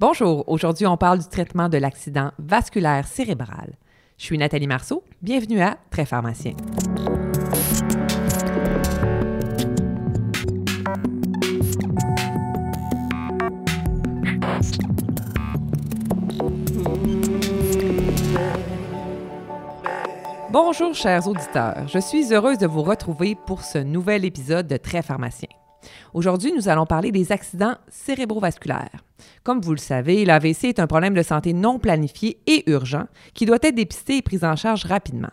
Bonjour, 0.00 0.44
aujourd'hui 0.46 0.86
on 0.86 0.96
parle 0.96 1.18
du 1.18 1.26
traitement 1.26 1.68
de 1.68 1.76
l'accident 1.76 2.30
vasculaire 2.38 3.08
cérébral. 3.08 3.72
Je 4.16 4.26
suis 4.26 4.38
Nathalie 4.38 4.68
Marceau, 4.68 5.02
bienvenue 5.22 5.60
à 5.60 5.76
Très 5.90 6.04
pharmacien. 6.06 6.52
Bonjour 20.52 20.94
chers 20.94 21.26
auditeurs, 21.26 21.88
je 21.88 21.98
suis 21.98 22.32
heureuse 22.32 22.58
de 22.58 22.68
vous 22.68 22.84
retrouver 22.84 23.34
pour 23.34 23.64
ce 23.64 23.78
nouvel 23.78 24.24
épisode 24.24 24.68
de 24.68 24.76
Très 24.76 25.02
pharmacien. 25.02 25.48
Aujourd'hui, 26.14 26.52
nous 26.52 26.68
allons 26.68 26.86
parler 26.86 27.12
des 27.12 27.32
accidents 27.32 27.76
cérébrovasculaires. 27.88 29.04
Comme 29.42 29.60
vous 29.60 29.72
le 29.72 29.78
savez, 29.78 30.24
l'AVC 30.24 30.64
est 30.64 30.80
un 30.80 30.86
problème 30.86 31.14
de 31.14 31.22
santé 31.22 31.52
non 31.52 31.78
planifié 31.78 32.40
et 32.46 32.68
urgent 32.70 33.06
qui 33.34 33.46
doit 33.46 33.58
être 33.62 33.74
dépisté 33.74 34.18
et 34.18 34.22
pris 34.22 34.44
en 34.44 34.56
charge 34.56 34.84
rapidement. 34.84 35.30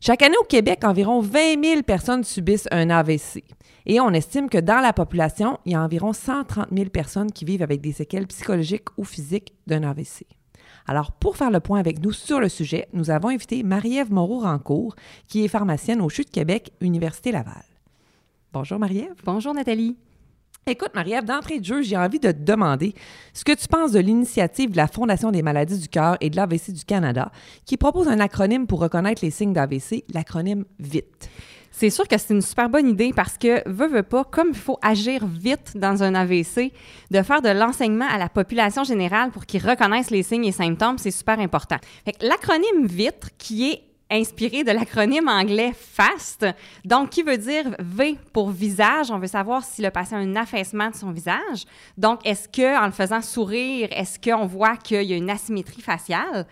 Chaque 0.00 0.22
année 0.22 0.36
au 0.38 0.44
Québec, 0.44 0.84
environ 0.84 1.20
20 1.20 1.64
000 1.64 1.82
personnes 1.82 2.24
subissent 2.24 2.68
un 2.70 2.90
AVC. 2.90 3.42
Et 3.86 4.00
on 4.00 4.10
estime 4.10 4.48
que 4.48 4.58
dans 4.58 4.80
la 4.80 4.92
population, 4.92 5.58
il 5.64 5.72
y 5.72 5.74
a 5.74 5.82
environ 5.82 6.12
130 6.12 6.68
000 6.74 6.90
personnes 6.90 7.32
qui 7.32 7.44
vivent 7.44 7.62
avec 7.62 7.80
des 7.80 7.92
séquelles 7.92 8.26
psychologiques 8.26 8.88
ou 8.98 9.04
physiques 9.04 9.54
d'un 9.66 9.82
AVC. 9.82 10.26
Alors, 10.86 11.12
pour 11.12 11.36
faire 11.36 11.50
le 11.50 11.60
point 11.60 11.80
avec 11.80 12.02
nous 12.02 12.12
sur 12.12 12.40
le 12.40 12.48
sujet, 12.48 12.88
nous 12.92 13.10
avons 13.10 13.28
invité 13.28 13.62
Marie-Ève 13.62 14.12
Moreau-Rancourt, 14.12 14.94
qui 15.26 15.44
est 15.44 15.48
pharmacienne 15.48 16.02
au 16.02 16.10
CHU 16.10 16.24
de 16.24 16.30
Québec, 16.30 16.72
Université 16.80 17.32
Laval. 17.32 17.64
Bonjour 18.54 18.78
Marie-Ève. 18.78 19.16
Bonjour 19.24 19.52
Nathalie. 19.52 19.96
Écoute, 20.64 20.90
Marie-Ève, 20.94 21.24
d'entrée 21.24 21.58
de 21.58 21.64
jeu, 21.64 21.82
j'ai 21.82 21.96
envie 21.96 22.20
de 22.20 22.30
te 22.30 22.40
demander 22.40 22.94
ce 23.32 23.42
que 23.42 23.50
tu 23.50 23.66
penses 23.66 23.90
de 23.90 23.98
l'initiative 23.98 24.70
de 24.70 24.76
la 24.76 24.86
Fondation 24.86 25.32
des 25.32 25.42
maladies 25.42 25.80
du 25.80 25.88
cœur 25.88 26.16
et 26.20 26.30
de 26.30 26.36
l'AVC 26.36 26.70
du 26.70 26.84
Canada, 26.84 27.32
qui 27.66 27.76
propose 27.76 28.06
un 28.06 28.20
acronyme 28.20 28.68
pour 28.68 28.78
reconnaître 28.78 29.24
les 29.24 29.32
signes 29.32 29.52
d'AVC, 29.52 30.04
l'acronyme 30.14 30.66
VITE. 30.78 31.28
C'est 31.72 31.90
sûr 31.90 32.06
que 32.06 32.16
c'est 32.16 32.32
une 32.32 32.42
super 32.42 32.68
bonne 32.68 32.88
idée 32.88 33.12
parce 33.12 33.36
que, 33.36 33.68
veut, 33.68 33.88
veut 33.88 34.04
pas, 34.04 34.22
comme 34.22 34.50
il 34.50 34.54
faut 34.54 34.78
agir 34.82 35.26
vite 35.26 35.72
dans 35.74 36.04
un 36.04 36.14
AVC, 36.14 36.72
de 37.10 37.22
faire 37.22 37.42
de 37.42 37.48
l'enseignement 37.48 38.06
à 38.08 38.18
la 38.18 38.28
population 38.28 38.84
générale 38.84 39.32
pour 39.32 39.46
qu'ils 39.46 39.68
reconnaissent 39.68 40.12
les 40.12 40.22
signes 40.22 40.44
et 40.44 40.52
symptômes, 40.52 40.98
c'est 40.98 41.10
super 41.10 41.40
important. 41.40 41.78
L'acronyme 42.20 42.86
VITE, 42.86 43.30
qui 43.36 43.68
est 43.68 43.82
inspiré 44.10 44.64
de 44.64 44.70
l'acronyme 44.70 45.28
anglais 45.28 45.72
FAST, 45.74 46.46
donc 46.84 47.10
qui 47.10 47.22
veut 47.22 47.38
dire 47.38 47.74
V 47.78 48.16
pour 48.32 48.50
visage? 48.50 49.10
On 49.10 49.18
veut 49.18 49.26
savoir 49.26 49.64
si 49.64 49.82
le 49.82 49.90
patient 49.90 50.18
a 50.18 50.20
un 50.20 50.36
affaissement 50.36 50.90
de 50.90 50.94
son 50.94 51.10
visage. 51.10 51.64
Donc, 51.96 52.20
est-ce 52.24 52.48
que 52.48 52.78
en 52.80 52.86
le 52.86 52.92
faisant 52.92 53.22
sourire, 53.22 53.88
est-ce 53.90 54.18
qu'on 54.18 54.46
voit 54.46 54.76
qu'il 54.76 55.02
y 55.02 55.12
a 55.12 55.16
une 55.16 55.30
asymétrie 55.30 55.82
faciale? 55.82 56.46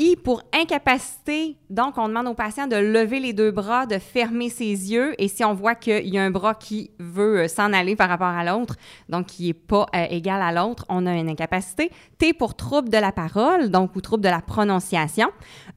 I 0.00 0.14
pour 0.14 0.42
incapacité, 0.54 1.56
donc 1.70 1.98
on 1.98 2.06
demande 2.08 2.28
au 2.28 2.34
patient 2.34 2.68
de 2.68 2.76
lever 2.76 3.18
les 3.18 3.32
deux 3.32 3.50
bras, 3.50 3.84
de 3.84 3.98
fermer 3.98 4.48
ses 4.48 4.64
yeux, 4.64 5.20
et 5.20 5.26
si 5.26 5.44
on 5.44 5.54
voit 5.54 5.74
qu'il 5.74 6.06
y 6.06 6.18
a 6.18 6.22
un 6.22 6.30
bras 6.30 6.54
qui 6.54 6.92
veut 7.00 7.40
euh, 7.40 7.48
s'en 7.48 7.72
aller 7.72 7.96
par 7.96 8.08
rapport 8.08 8.28
à 8.28 8.44
l'autre, 8.44 8.76
donc 9.08 9.26
qui 9.26 9.48
n'est 9.48 9.54
pas 9.54 9.86
euh, 9.96 10.06
égal 10.08 10.40
à 10.40 10.52
l'autre, 10.52 10.84
on 10.88 11.04
a 11.04 11.14
une 11.14 11.28
incapacité. 11.28 11.90
T 12.16 12.32
pour 12.32 12.54
trouble 12.54 12.90
de 12.90 12.98
la 12.98 13.10
parole, 13.10 13.70
donc 13.70 13.96
ou 13.96 14.00
trouble 14.00 14.22
de 14.22 14.28
la 14.28 14.40
prononciation. 14.40 15.30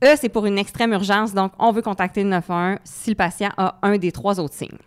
E, 0.03 0.15
c'est 0.15 0.29
pour 0.29 0.45
une 0.45 0.59
extrême 0.59 0.93
urgence, 0.93 1.33
donc 1.33 1.51
on 1.57 1.71
veut 1.71 1.81
contacter 1.81 2.21
le 2.21 2.29
911 2.29 2.77
si 2.83 3.09
le 3.09 3.15
patient 3.15 3.49
a 3.57 3.79
un 3.81 3.97
des 3.97 4.11
trois 4.11 4.39
autres 4.39 4.53
signes. 4.53 4.77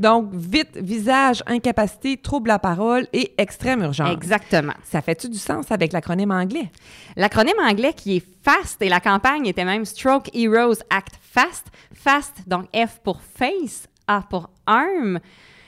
Donc, 0.00 0.30
vite, 0.32 0.78
visage, 0.78 1.42
incapacité, 1.46 2.16
trouble 2.16 2.50
à 2.50 2.58
parole 2.58 3.06
et 3.12 3.34
extrême 3.36 3.82
urgence. 3.82 4.10
Exactement. 4.10 4.72
Ça 4.82 5.02
fait-tu 5.02 5.28
du 5.28 5.36
sens 5.36 5.70
avec 5.70 5.92
l'acronyme 5.92 6.30
anglais? 6.30 6.72
L'acronyme 7.16 7.60
anglais 7.60 7.92
qui 7.92 8.16
est 8.16 8.24
FAST 8.42 8.80
et 8.80 8.88
la 8.88 9.00
campagne 9.00 9.44
était 9.44 9.66
même 9.66 9.84
Stroke 9.84 10.30
Heroes 10.34 10.80
Act 10.88 11.18
FAST. 11.20 11.66
FAST, 11.92 12.48
donc 12.48 12.64
F 12.74 12.98
pour 13.04 13.20
face, 13.20 13.88
A 14.06 14.22
pour 14.22 14.48
arm. 14.64 15.20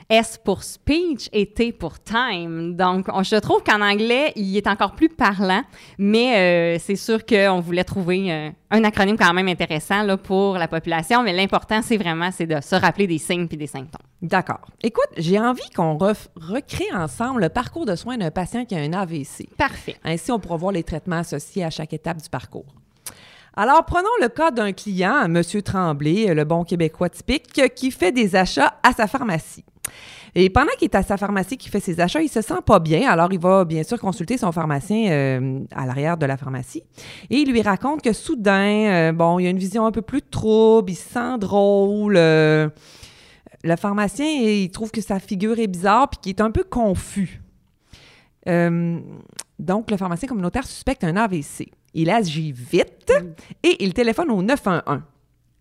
S 0.09 0.39
pour 0.43 0.63
speech 0.63 1.29
et 1.33 1.47
T 1.47 1.73
pour 1.73 2.03
time. 2.03 2.77
Donc, 2.77 3.07
je 3.23 3.37
trouve 3.37 3.63
qu'en 3.63 3.81
anglais, 3.81 4.33
il 4.37 4.57
est 4.57 4.67
encore 4.67 4.95
plus 4.95 5.09
parlant, 5.09 5.63
mais 5.99 6.37
euh, 6.37 6.79
c'est 6.81 6.97
sûr 6.97 7.25
qu'on 7.25 7.61
voulait 7.61 7.85
trouver 7.85 8.33
euh, 8.33 8.51
un 8.71 8.85
acronyme 8.85 9.17
quand 9.17 9.33
même 9.33 9.49
intéressant 9.49 10.03
là, 10.03 10.17
pour 10.17 10.57
la 10.59 10.69
population, 10.69 11.23
mais 11.23 11.33
l'important, 11.33 11.81
c'est 11.83 11.97
vraiment 11.97 12.31
c'est 12.31 12.47
de 12.47 12.61
se 12.61 12.75
rappeler 12.75 13.07
des 13.07 13.19
signes 13.19 13.49
puis 13.49 13.57
des 13.57 13.67
symptômes. 13.67 14.07
D'accord. 14.21 14.61
Écoute, 14.83 15.09
j'ai 15.17 15.39
envie 15.39 15.69
qu'on 15.75 15.97
recrée 15.97 16.93
ensemble 16.95 17.43
le 17.43 17.49
parcours 17.49 17.87
de 17.87 17.97
soins 17.97 18.17
d'un 18.17 18.31
patient 18.31 18.65
qui 18.65 18.75
a 18.75 18.79
un 18.79 18.93
AVC. 18.93 19.49
Parfait. 19.57 19.97
Ainsi, 20.05 20.31
on 20.31 20.39
pourra 20.39 20.57
voir 20.57 20.73
les 20.73 20.85
traitements 20.85 21.17
associés 21.17 21.65
à 21.65 21.71
chaque 21.71 21.93
étape 21.93 22.23
du 22.23 22.29
parcours. 22.29 22.67
Alors, 23.55 23.85
prenons 23.85 24.09
le 24.23 24.29
cas 24.29 24.51
d'un 24.51 24.73
client, 24.73 25.25
M. 25.25 25.43
Tremblay, 25.62 26.33
le 26.33 26.45
bon 26.45 26.65
Québécois 26.65 27.11
typique, 27.11 27.61
qui 27.75 27.91
fait 27.91 28.12
des 28.12 28.35
achats 28.35 28.79
à 28.83 28.93
sa 28.93 29.07
pharmacie. 29.07 29.65
Et 30.34 30.48
pendant 30.48 30.72
qu'il 30.78 30.87
est 30.87 30.94
à 30.94 31.03
sa 31.03 31.16
pharmacie, 31.16 31.59
qui 31.59 31.69
fait 31.69 31.81
ses 31.81 32.00
achats, 32.00 32.22
il 32.22 32.28
se 32.28 32.41
sent 32.41 32.62
pas 32.65 32.78
bien. 32.78 33.10
Alors, 33.10 33.32
il 33.32 33.38
va 33.38 33.65
bien 33.65 33.82
sûr 33.82 34.00
consulter 34.00 34.38
son 34.38 34.50
pharmacien 34.50 35.10
euh, 35.10 35.60
à 35.75 35.84
l'arrière 35.84 36.16
de 36.16 36.25
la 36.25 36.37
pharmacie. 36.37 36.82
Et 37.28 37.37
il 37.37 37.50
lui 37.50 37.60
raconte 37.60 38.00
que 38.03 38.12
soudain, 38.12 39.10
euh, 39.10 39.12
bon, 39.12 39.38
il 39.38 39.47
a 39.47 39.50
une 39.50 39.59
vision 39.59 39.84
un 39.84 39.93
peu 39.93 40.00
plus 40.00 40.22
trouble, 40.22 40.91
il 40.91 40.97
se 40.97 41.10
sent 41.10 41.38
drôle. 41.38 42.16
Euh, 42.16 42.70
le 43.62 43.76
pharmacien, 43.76 44.26
il 44.26 44.70
trouve 44.70 44.91
que 44.91 45.03
sa 45.03 45.20
figure 45.20 45.59
est 45.59 45.66
bizarre 45.66 46.09
puis 46.09 46.19
qu'il 46.22 46.31
est 46.31 46.41
un 46.41 46.50
peu 46.50 46.64
confus. 46.64 47.43
donc, 48.47 49.91
le 49.91 49.97
pharmacien 49.99 50.28
communautaire 50.28 50.66
suspecte 50.66 51.04
un 51.04 51.16
AVC. 51.16 51.70
Il 51.94 52.09
agit 52.09 52.53
vite 52.53 53.12
et 53.62 53.84
il 53.84 53.93
téléphone 53.93 54.31
au 54.31 54.43
911. 54.43 55.03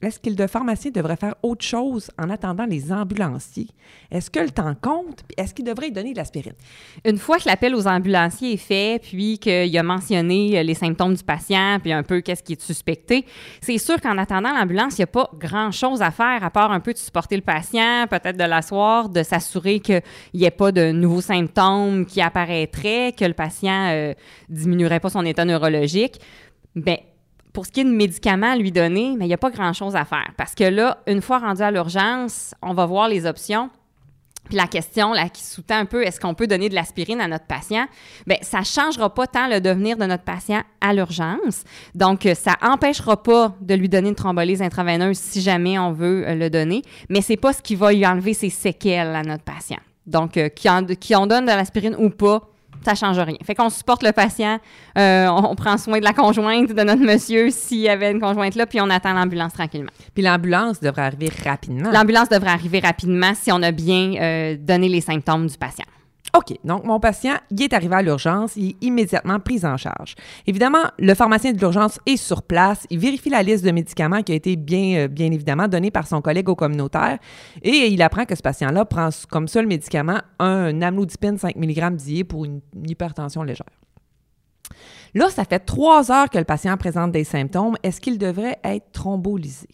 Est-ce 0.02 0.20
qu'il 0.20 0.36
de 0.36 0.48
pharmacien 0.48 0.92
devrait 0.92 1.16
faire 1.16 1.36
autre 1.44 1.64
chose 1.64 2.10
en 2.18 2.30
attendant 2.30 2.66
les 2.66 2.92
ambulanciers? 2.92 3.68
Est-ce 4.10 4.32
que 4.32 4.40
le 4.40 4.50
temps 4.50 4.74
compte? 4.80 5.24
Est-ce 5.38 5.54
qu'il 5.54 5.66
devrait 5.66 5.92
donner 5.92 6.14
de 6.14 6.18
l'aspirine? 6.18 6.54
Une 7.06 7.18
fois 7.18 7.38
que 7.38 7.48
l'appel 7.48 7.76
aux 7.76 7.88
ambulanciers 7.88 8.54
est 8.54 8.58
fait, 8.58 9.02
puis 9.02 9.38
qu'il 9.38 9.78
a 9.78 9.84
mentionné 9.84 10.58
euh, 10.58 10.64
les 10.64 10.74
symptômes 10.74 11.14
du 11.14 11.24
patient, 11.24 11.78
puis 11.82 11.94
un 11.94 12.04
peu 12.04 12.22
qu'est-ce 12.22 12.42
qui 12.42 12.54
est 12.54 12.62
suspecté, 12.62 13.26
c'est 13.62 13.78
sûr 13.78 14.02
qu'en 14.02 14.18
attendant 14.18 14.54
l'ambulance, 14.54 14.98
il 14.98 15.02
n'y 15.02 15.04
a 15.04 15.08
pas 15.08 15.30
grand-chose 15.38 16.02
à 16.02 16.10
faire 16.10 16.44
à 16.44 16.50
part 16.50 16.72
un 16.72 16.80
peu 16.80 16.94
de 16.94 16.98
supporter 16.98 17.36
le 17.36 17.44
patient, 17.44 18.08
peut-être 18.10 18.38
de 18.38 18.44
l'asseoir, 18.44 19.10
de 19.10 19.22
s'assurer 19.22 19.80
qu'il 19.80 20.02
n'y 20.34 20.46
ait 20.46 20.52
pas 20.52 20.72
de 20.72 20.92
nouveaux 20.92 21.22
symptômes 21.22 22.06
qui 22.06 22.22
apparaîtraient, 22.22 23.14
que 23.18 23.26
le 23.26 23.34
patient 23.34 23.90
euh, 23.92 24.14
diminuerait 24.50 25.00
pas 25.00 25.10
son 25.10 25.26
état 25.26 25.46
neurologique. 25.46 26.20
Bien, 26.76 26.98
pour 27.54 27.66
ce 27.66 27.72
qui 27.72 27.82
est 27.82 27.86
de 27.86 27.90
médicaments 27.90 28.52
à 28.52 28.56
lui 28.56 28.72
donner, 28.72 29.16
mais 29.18 29.26
il 29.26 29.28
n'y 29.28 29.34
a 29.34 29.38
pas 29.38 29.50
grand-chose 29.50 29.96
à 29.96 30.06
faire. 30.06 30.32
Parce 30.38 30.56
que 30.56 30.64
là, 30.64 31.00
une 31.08 31.22
fois 31.22 31.40
rendu 31.40 31.62
à 31.62 31.72
l'urgence, 31.72 32.54
on 32.62 32.74
va 32.74 32.86
voir 32.86 33.08
les 33.08 33.26
options. 33.26 33.70
Puis 34.46 34.58
la 34.58 34.68
question 34.68 35.14
là, 35.14 35.30
qui 35.30 35.44
sous-tend 35.44 35.78
un 35.78 35.86
peu, 35.86 36.04
est-ce 36.04 36.20
qu'on 36.20 36.34
peut 36.34 36.48
donner 36.48 36.68
de 36.68 36.76
l'aspirine 36.76 37.22
à 37.22 37.28
notre 37.28 37.46
patient? 37.46 37.86
Bien, 38.28 38.38
ça 38.42 38.60
ne 38.60 38.66
changera 38.66 39.14
pas 39.14 39.28
tant 39.28 39.48
le 39.48 39.62
devenir 39.62 39.98
de 39.98 40.06
notre 40.06 40.24
patient 40.24 40.62
à 40.82 40.94
l'urgence. 40.94 41.64
Donc, 41.96 42.28
ça 42.36 42.56
n'empêchera 42.62 43.22
pas 43.22 43.56
de 43.62 43.76
lui 43.76 43.88
donner 43.88 44.10
une 44.10 44.16
thrombolyse 44.16 44.62
intraveineuse 44.62 45.18
si 45.18 45.42
jamais 45.42 45.78
on 45.80 45.94
veut 45.94 46.28
euh, 46.28 46.36
le 46.36 46.50
donner, 46.50 46.82
mais 47.08 47.22
ce 47.22 47.34
n'est 47.34 47.38
pas 47.38 47.54
ce 47.54 47.62
qui 47.62 47.76
va 47.76 47.94
lui 47.94 48.06
enlever 48.06 48.34
ses 48.34 48.50
séquelles 48.50 49.16
à 49.16 49.24
notre 49.24 49.44
patient. 49.44 49.80
Donc, 50.06 50.36
euh, 50.36 50.50
qui 50.50 50.68
en 50.68 51.28
donne 51.28 51.46
de 51.46 51.52
l'aspirine 51.52 51.96
ou 51.98 52.10
pas, 52.10 52.51
ça 52.84 52.96
change 52.96 53.20
rien. 53.20 53.38
Fait 53.44 53.56
qu'on 53.56 53.70
supporte 53.70 54.04
le 54.04 54.12
patient, 54.12 54.60
euh, 54.98 55.28
on, 55.28 55.56
prend 55.56 55.78
soin 55.78 56.00
de 56.00 56.04
la 56.04 56.14
conjointe, 56.14 56.70
de 56.74 56.84
notre 56.84 57.02
monsieur 57.02 57.50
s'il 57.50 57.80
y 57.80 57.90
avait 57.90 58.12
une 58.12 58.20
conjointe 58.20 58.56
là, 58.56 58.66
puis 58.66 58.82
on 58.82 58.90
attend 58.90 59.14
l'ambulance 59.14 59.54
tranquillement. 59.54 59.92
Puis 60.14 60.24
l'ambulance 60.24 60.80
devrait 60.80 61.04
arriver 61.04 61.30
rapidement. 61.46 61.92
L'ambulance 61.92 62.30
devrait 62.30 62.52
arriver 62.52 62.80
rapidement 62.80 63.34
si 63.36 63.52
on 63.52 63.62
a 63.62 63.72
bien 63.72 64.14
euh, 64.20 64.56
donné 64.60 64.90
les 64.90 65.02
symptômes 65.02 65.48
du 65.48 65.58
patient. 65.58 65.86
OK, 66.34 66.58
donc 66.64 66.86
mon 66.86 67.00
patient, 67.00 67.36
il 67.50 67.62
est 67.62 67.74
arrivé 67.74 67.94
à 67.94 68.02
l'urgence, 68.02 68.56
il 68.56 68.70
est 68.70 68.76
immédiatement 68.82 69.40
pris 69.40 69.66
en 69.66 69.76
charge. 69.76 70.16
Évidemment, 70.48 70.84
le 70.98 71.14
pharmacien 71.14 71.52
de 71.52 71.58
l'urgence 71.58 72.00
est 72.06 72.16
sur 72.16 72.42
place, 72.44 72.88
il 72.90 73.00
vérifie 73.00 73.30
la 73.30 73.44
liste 73.44 73.66
de 73.66 73.72
médicaments 73.72 74.24
qui 74.24 74.32
a 74.32 74.36
été 74.36 74.56
bien, 74.56 75.00
euh, 75.00 75.08
bien 75.10 75.30
évidemment 75.32 75.68
donnée 75.68 75.92
par 75.92 76.08
son 76.08 76.22
collègue 76.22 76.48
au 76.48 76.56
communautaire 76.56 77.18
et 77.62 77.88
il 77.88 78.02
apprend 78.02 78.26
que 78.26 78.36
ce 78.36 78.42
patient-là 78.42 78.86
prend 78.86 79.10
comme 79.30 79.50
seul 79.50 79.68
médicament 79.68 80.22
un 80.40 80.82
amlodipine 80.82 81.38
5 81.38 81.56
mg 81.58 81.96
d'IA 81.96 82.24
pour 82.24 82.46
une, 82.46 82.62
hypertension 82.86 83.44
légère. 83.44 83.66
Là, 85.14 85.30
ça 85.30 85.44
fait 85.44 85.60
trois 85.60 86.12
heures 86.12 86.30
que 86.30 86.38
le 86.38 86.46
patient 86.46 86.78
présente 86.78 87.12
des 87.12 87.26
symptômes. 87.26 87.76
Est-ce 87.84 88.00
qu'il 88.00 88.18
devrait 88.18 88.60
être 88.64 88.92
thrombolysé? 88.94 89.68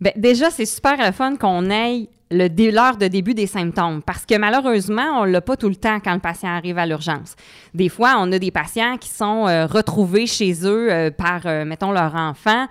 Bien, 0.00 0.12
déjà, 0.16 0.50
c'est 0.50 0.66
super 0.66 0.96
le 0.98 1.12
fun 1.12 1.36
qu'on 1.36 1.70
ait 1.70 2.08
le 2.30 2.48
l'heure 2.70 2.96
de 2.96 3.06
début 3.06 3.34
des 3.34 3.46
symptômes 3.46 4.02
parce 4.02 4.24
que 4.26 4.36
malheureusement, 4.36 5.20
on 5.20 5.24
l'a 5.24 5.40
pas 5.40 5.56
tout 5.56 5.68
le 5.68 5.76
temps 5.76 5.98
quand 6.00 6.14
le 6.14 6.20
patient 6.20 6.48
arrive 6.48 6.78
à 6.78 6.86
l'urgence. 6.86 7.36
Des 7.74 7.88
fois, 7.88 8.16
on 8.18 8.32
a 8.32 8.38
des 8.38 8.50
patients 8.50 8.96
qui 8.96 9.08
sont 9.08 9.46
euh, 9.46 9.66
retrouvés 9.66 10.26
chez 10.26 10.52
eux 10.64 10.90
euh, 10.90 11.10
par, 11.10 11.42
euh, 11.44 11.64
mettons, 11.64 11.92
leur 11.92 12.14
enfant 12.14 12.66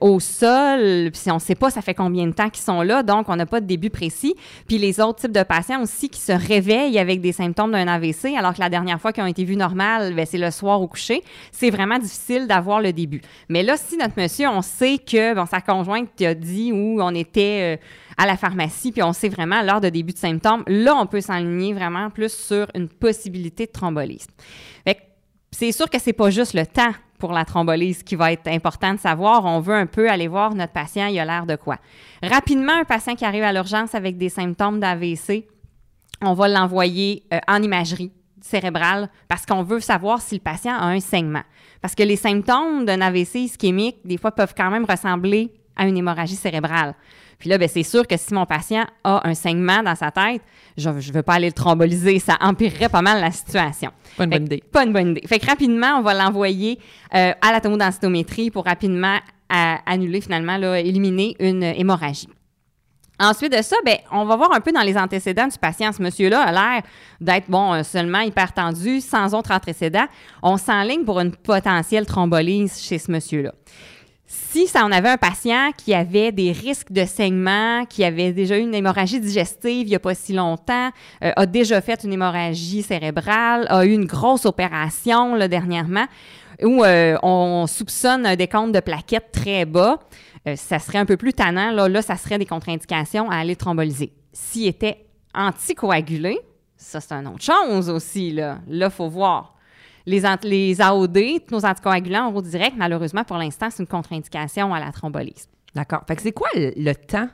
au 0.00 0.20
sol, 0.20 1.10
puis 1.12 1.30
on 1.30 1.34
ne 1.34 1.38
sait 1.38 1.54
pas 1.54 1.70
ça 1.70 1.80
fait 1.80 1.94
combien 1.94 2.26
de 2.26 2.32
temps 2.32 2.50
qu'ils 2.50 2.62
sont 2.62 2.82
là, 2.82 3.02
donc 3.02 3.28
on 3.28 3.36
n'a 3.36 3.46
pas 3.46 3.60
de 3.60 3.66
début 3.66 3.90
précis. 3.90 4.34
Puis 4.66 4.78
les 4.78 5.00
autres 5.00 5.20
types 5.20 5.32
de 5.32 5.42
patients 5.42 5.82
aussi 5.82 6.08
qui 6.08 6.20
se 6.20 6.32
réveillent 6.32 6.98
avec 6.98 7.20
des 7.20 7.32
symptômes 7.32 7.72
d'un 7.72 7.86
AVC, 7.86 8.34
alors 8.36 8.54
que 8.54 8.60
la 8.60 8.68
dernière 8.68 9.00
fois 9.00 9.12
qu'ils 9.12 9.22
ont 9.22 9.28
été 9.28 9.44
vus 9.44 9.56
normal, 9.56 10.14
ben, 10.14 10.26
c'est 10.26 10.38
le 10.38 10.50
soir 10.50 10.80
au 10.80 10.88
coucher. 10.88 11.22
C'est 11.52 11.70
vraiment 11.70 11.98
difficile 11.98 12.46
d'avoir 12.46 12.80
le 12.80 12.92
début. 12.92 13.20
Mais 13.48 13.62
là, 13.62 13.76
si 13.76 13.96
notre 13.96 14.20
monsieur, 14.20 14.48
on 14.48 14.62
sait 14.62 14.98
que 14.98 15.34
bon, 15.34 15.46
sa 15.46 15.60
conjointe 15.60 16.08
dit 16.34 16.72
où 16.72 17.00
on 17.00 17.14
était 17.14 17.80
à 18.16 18.26
la 18.26 18.36
pharmacie, 18.36 18.92
puis 18.92 19.02
on 19.02 19.12
sait 19.12 19.28
vraiment 19.28 19.62
l'heure 19.62 19.80
de 19.80 19.88
début 19.88 20.12
de 20.12 20.18
symptômes, 20.18 20.64
là, 20.66 20.94
on 20.94 21.06
peut 21.06 21.20
s'enligner 21.20 21.72
vraiment 21.72 22.10
plus 22.10 22.32
sur 22.32 22.66
une 22.74 22.88
possibilité 22.88 23.66
de 23.66 23.72
thrombolyse. 23.72 24.26
C'est 25.54 25.70
sûr 25.70 25.88
que 25.88 26.00
c'est 26.00 26.12
pas 26.12 26.30
juste 26.30 26.52
le 26.54 26.66
temps 26.66 26.92
pour 27.20 27.32
la 27.32 27.44
thrombolyse 27.44 28.02
qui 28.02 28.16
va 28.16 28.32
être 28.32 28.48
important 28.48 28.92
de 28.92 28.98
savoir. 28.98 29.44
On 29.44 29.60
veut 29.60 29.74
un 29.74 29.86
peu 29.86 30.10
aller 30.10 30.26
voir 30.26 30.52
notre 30.52 30.72
patient, 30.72 31.06
il 31.06 31.18
a 31.20 31.24
l'air 31.24 31.46
de 31.46 31.54
quoi. 31.54 31.78
Rapidement, 32.24 32.72
un 32.72 32.84
patient 32.84 33.14
qui 33.14 33.24
arrive 33.24 33.44
à 33.44 33.52
l'urgence 33.52 33.94
avec 33.94 34.18
des 34.18 34.28
symptômes 34.28 34.80
d'AVC, 34.80 35.46
on 36.22 36.34
va 36.34 36.48
l'envoyer 36.48 37.22
euh, 37.32 37.38
en 37.46 37.62
imagerie 37.62 38.10
cérébrale 38.40 39.08
parce 39.28 39.46
qu'on 39.46 39.62
veut 39.62 39.78
savoir 39.78 40.20
si 40.20 40.34
le 40.34 40.40
patient 40.40 40.74
a 40.74 40.86
un 40.86 40.98
saignement. 40.98 41.44
Parce 41.80 41.94
que 41.94 42.02
les 42.02 42.16
symptômes 42.16 42.84
d'un 42.84 43.00
AVC 43.00 43.36
ischémique, 43.36 43.98
des 44.04 44.18
fois, 44.18 44.32
peuvent 44.32 44.54
quand 44.56 44.70
même 44.70 44.84
ressembler 44.84 45.52
à 45.76 45.86
une 45.86 45.96
hémorragie 45.96 46.36
cérébrale. 46.36 46.94
Puis 47.38 47.50
là, 47.50 47.58
ben, 47.58 47.68
c'est 47.68 47.82
sûr 47.82 48.06
que 48.06 48.16
si 48.16 48.32
mon 48.32 48.46
patient 48.46 48.86
a 49.02 49.26
un 49.28 49.34
saignement 49.34 49.82
dans 49.82 49.94
sa 49.94 50.10
tête, 50.10 50.40
je 50.76 50.88
ne 50.88 51.12
veux 51.12 51.22
pas 51.22 51.34
aller 51.34 51.48
le 51.48 51.52
thromboliser. 51.52 52.18
Ça 52.18 52.36
empirerait 52.40 52.88
pas 52.88 53.02
mal 53.02 53.20
la 53.20 53.30
situation. 53.30 53.90
Pas 54.16 54.24
une 54.24 54.30
bonne 54.30 54.46
idée. 54.46 54.62
Pas 54.72 54.84
une 54.84 54.92
bonne 54.92 55.10
idée. 55.10 55.26
Fait 55.26 55.38
que 55.38 55.46
rapidement, 55.46 55.98
on 55.98 56.02
va 56.02 56.14
l'envoyer 56.14 56.78
euh, 57.14 57.32
à 57.40 57.52
la 57.52 57.60
tomodensitométrie 57.60 58.50
pour 58.50 58.64
rapidement 58.64 59.18
annuler, 59.50 60.20
finalement, 60.20 60.56
là, 60.56 60.80
éliminer 60.80 61.36
une 61.38 61.62
hémorragie. 61.62 62.28
Ensuite 63.20 63.56
de 63.56 63.62
ça, 63.62 63.76
ben, 63.84 63.96
on 64.10 64.24
va 64.24 64.34
voir 64.34 64.52
un 64.52 64.60
peu 64.60 64.72
dans 64.72 64.82
les 64.82 64.98
antécédents 64.98 65.46
du 65.46 65.56
patient. 65.56 65.92
Ce 65.92 66.02
monsieur-là 66.02 66.40
a 66.40 66.52
l'air 66.52 66.82
d'être 67.20 67.48
bon 67.48 67.72
euh, 67.72 67.82
seulement 67.84 68.20
hypertendu, 68.20 69.00
sans 69.00 69.34
autre 69.34 69.52
antécédents. 69.52 70.06
On 70.42 70.56
s'enligne 70.56 71.04
pour 71.04 71.20
une 71.20 71.30
potentielle 71.30 72.06
thrombolyse 72.06 72.82
chez 72.82 72.98
ce 72.98 73.12
monsieur-là. 73.12 73.52
Si 74.26 74.66
ça, 74.66 74.84
on 74.86 74.92
avait 74.92 75.10
un 75.10 75.18
patient 75.18 75.70
qui 75.76 75.92
avait 75.92 76.32
des 76.32 76.50
risques 76.50 76.90
de 76.90 77.04
saignement, 77.04 77.84
qui 77.84 78.04
avait 78.04 78.32
déjà 78.32 78.56
eu 78.56 78.62
une 78.62 78.74
hémorragie 78.74 79.20
digestive 79.20 79.86
il 79.86 79.90
n'y 79.90 79.94
a 79.94 80.00
pas 80.00 80.14
si 80.14 80.32
longtemps, 80.32 80.90
euh, 81.22 81.32
a 81.36 81.46
déjà 81.46 81.80
fait 81.80 82.02
une 82.04 82.12
hémorragie 82.12 82.82
cérébrale, 82.82 83.66
a 83.68 83.84
eu 83.84 83.92
une 83.92 84.06
grosse 84.06 84.46
opération 84.46 85.34
là, 85.34 85.46
dernièrement, 85.46 86.06
où 86.62 86.84
euh, 86.84 87.18
on 87.22 87.66
soupçonne 87.66 88.24
un 88.24 88.36
décompte 88.36 88.72
de 88.72 88.80
plaquettes 88.80 89.30
très 89.30 89.66
bas, 89.66 89.98
euh, 90.48 90.56
ça 90.56 90.78
serait 90.78 90.98
un 90.98 91.06
peu 91.06 91.16
plus 91.16 91.34
tannant. 91.34 91.70
Là, 91.70 91.88
là, 91.88 92.00
ça 92.00 92.16
serait 92.16 92.38
des 92.38 92.46
contre-indications 92.46 93.30
à 93.30 93.36
aller 93.36 93.56
thromboliser. 93.56 94.12
S'il 94.32 94.66
était 94.66 95.06
anticoagulé, 95.34 96.38
ça, 96.76 97.00
c'est 97.00 97.12
une 97.12 97.28
autre 97.28 97.42
chose 97.42 97.90
aussi. 97.90 98.32
Là, 98.32 98.58
il 98.68 98.90
faut 98.90 99.08
voir. 99.08 99.53
Les, 100.06 100.22
les 100.42 100.80
AOD, 100.80 101.18
nos 101.50 101.64
anticoagulants 101.64 102.28
oraux 102.28 102.42
directs, 102.42 102.74
malheureusement, 102.76 103.24
pour 103.24 103.38
l'instant, 103.38 103.68
c'est 103.70 103.82
une 103.82 103.88
contre-indication 103.88 104.74
à 104.74 104.80
la 104.80 104.92
thrombolyse. 104.92 105.48
D'accord. 105.74 106.02
Fait 106.06 106.16
que 106.16 106.22
c'est 106.22 106.32
quoi 106.32 106.48
le, 106.54 106.92
temps? 106.92 107.28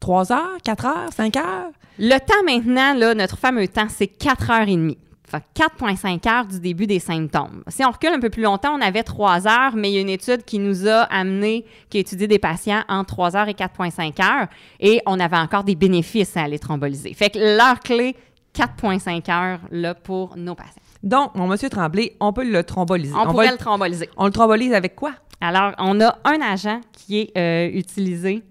3 0.00 0.32
heures, 0.32 0.58
4 0.64 0.86
heures, 0.86 1.12
5 1.12 1.36
heures? 1.36 1.70
Le 1.98 2.18
temps 2.18 2.42
maintenant, 2.44 2.94
là, 2.94 3.14
notre 3.14 3.38
fameux 3.38 3.68
temps, 3.68 3.86
c'est 3.88 4.08
4 4.08 4.50
heures 4.50 4.68
et 4.68 4.76
demie. 4.76 4.98
Fait 5.26 5.42
4,5 5.54 6.28
heures 6.28 6.46
du 6.46 6.60
début 6.60 6.86
des 6.86 6.98
symptômes. 6.98 7.62
Si 7.68 7.84
on 7.84 7.90
recule 7.90 8.10
un 8.10 8.20
peu 8.20 8.28
plus 8.28 8.42
longtemps, 8.42 8.76
on 8.76 8.80
avait 8.80 9.02
3 9.02 9.48
heures, 9.48 9.74
mais 9.74 9.90
il 9.90 9.94
y 9.94 9.98
a 9.98 10.00
une 10.00 10.10
étude 10.10 10.44
qui 10.44 10.58
nous 10.58 10.86
a 10.86 11.02
amené, 11.04 11.64
qui 11.88 11.96
a 11.96 12.00
étudié 12.00 12.26
des 12.26 12.38
patients 12.38 12.82
entre 12.88 13.14
3 13.14 13.36
heures 13.36 13.48
et 13.48 13.54
4,5 13.54 14.22
heures, 14.22 14.48
et 14.80 15.00
on 15.06 15.18
avait 15.18 15.36
encore 15.36 15.64
des 15.64 15.76
bénéfices 15.76 16.36
à 16.36 16.42
aller 16.42 16.58
thromboliser. 16.58 17.14
Fait 17.14 17.30
que 17.30 17.38
l'heure 17.38 17.80
clé, 17.80 18.16
4,5 18.54 19.30
heures 19.30 19.60
là, 19.70 19.94
pour 19.94 20.36
nos 20.36 20.54
patients. 20.54 20.82
Donc, 21.04 21.34
mon 21.34 21.46
monsieur 21.46 21.68
Tremblay, 21.68 22.16
on 22.18 22.32
peut 22.32 22.50
le 22.50 22.64
thromboliser. 22.64 23.14
On, 23.14 23.30
pourrait 23.30 23.50
le 23.50 23.58
thromboliser. 23.58 24.08
On 24.16 24.24
le 24.24 24.32
thrombolise 24.32 24.72
avec 24.72 24.96
quoi? 24.96 25.12
Alors, 25.40 25.72
on 25.78 26.00
a 26.00 26.16
un 26.24 26.40
agent 26.40 26.80
qui 26.92 27.20
est 27.20 27.38
euh, 27.38 27.78
utilisé 27.78 28.42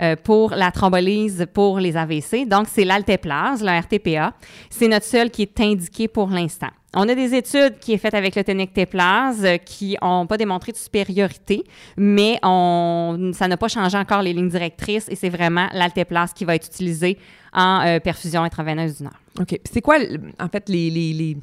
euh, 0.00 0.16
pour 0.16 0.52
la 0.52 0.70
thrombolyse 0.70 1.46
pour 1.52 1.78
les 1.78 1.98
AVC. 1.98 2.48
Donc, 2.48 2.68
c'est 2.68 2.84
l'alteplase, 2.84 3.62
le 3.62 3.78
RTPA. 3.78 4.32
C'est 4.70 4.88
notre 4.88 5.04
seul 5.04 5.30
qui 5.30 5.42
est 5.42 5.60
indiqué 5.60 6.08
pour 6.08 6.30
l'instant. 6.30 6.70
On 6.96 7.06
a 7.06 7.14
des 7.14 7.34
études 7.34 7.78
qui 7.78 7.92
sont 7.92 7.98
faites 7.98 8.14
avec 8.14 8.34
le 8.34 8.44
tenecteplase 8.44 9.44
euh, 9.44 9.58
qui 9.58 9.98
n'ont 10.02 10.26
pas 10.26 10.38
démontré 10.38 10.72
de 10.72 10.78
supériorité, 10.78 11.64
mais 11.98 12.38
on, 12.42 13.32
ça 13.34 13.46
n'a 13.46 13.58
pas 13.58 13.68
changé 13.68 13.98
encore 13.98 14.22
les 14.22 14.32
lignes 14.32 14.48
directrices 14.48 15.06
et 15.10 15.16
c'est 15.16 15.28
vraiment 15.28 15.68
l'alteplase 15.74 16.32
qui 16.32 16.46
va 16.46 16.54
être 16.54 16.66
utilisé 16.66 17.18
en 17.52 17.98
perfusion 18.02 18.42
intraveineuse 18.42 18.96
du 18.98 19.02
nord. 19.02 19.12
OK. 19.38 19.60
C'est 19.70 19.82
quoi, 19.82 19.98
en 20.38 20.48
fait, 20.48 20.68
les, 20.68 20.88
les 20.88 21.12
les 21.12 21.36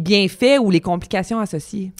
bienfaits 0.00 0.58
ou 0.60 0.70
les 0.70 0.80
complications 0.80 1.38
associées? 1.38 1.92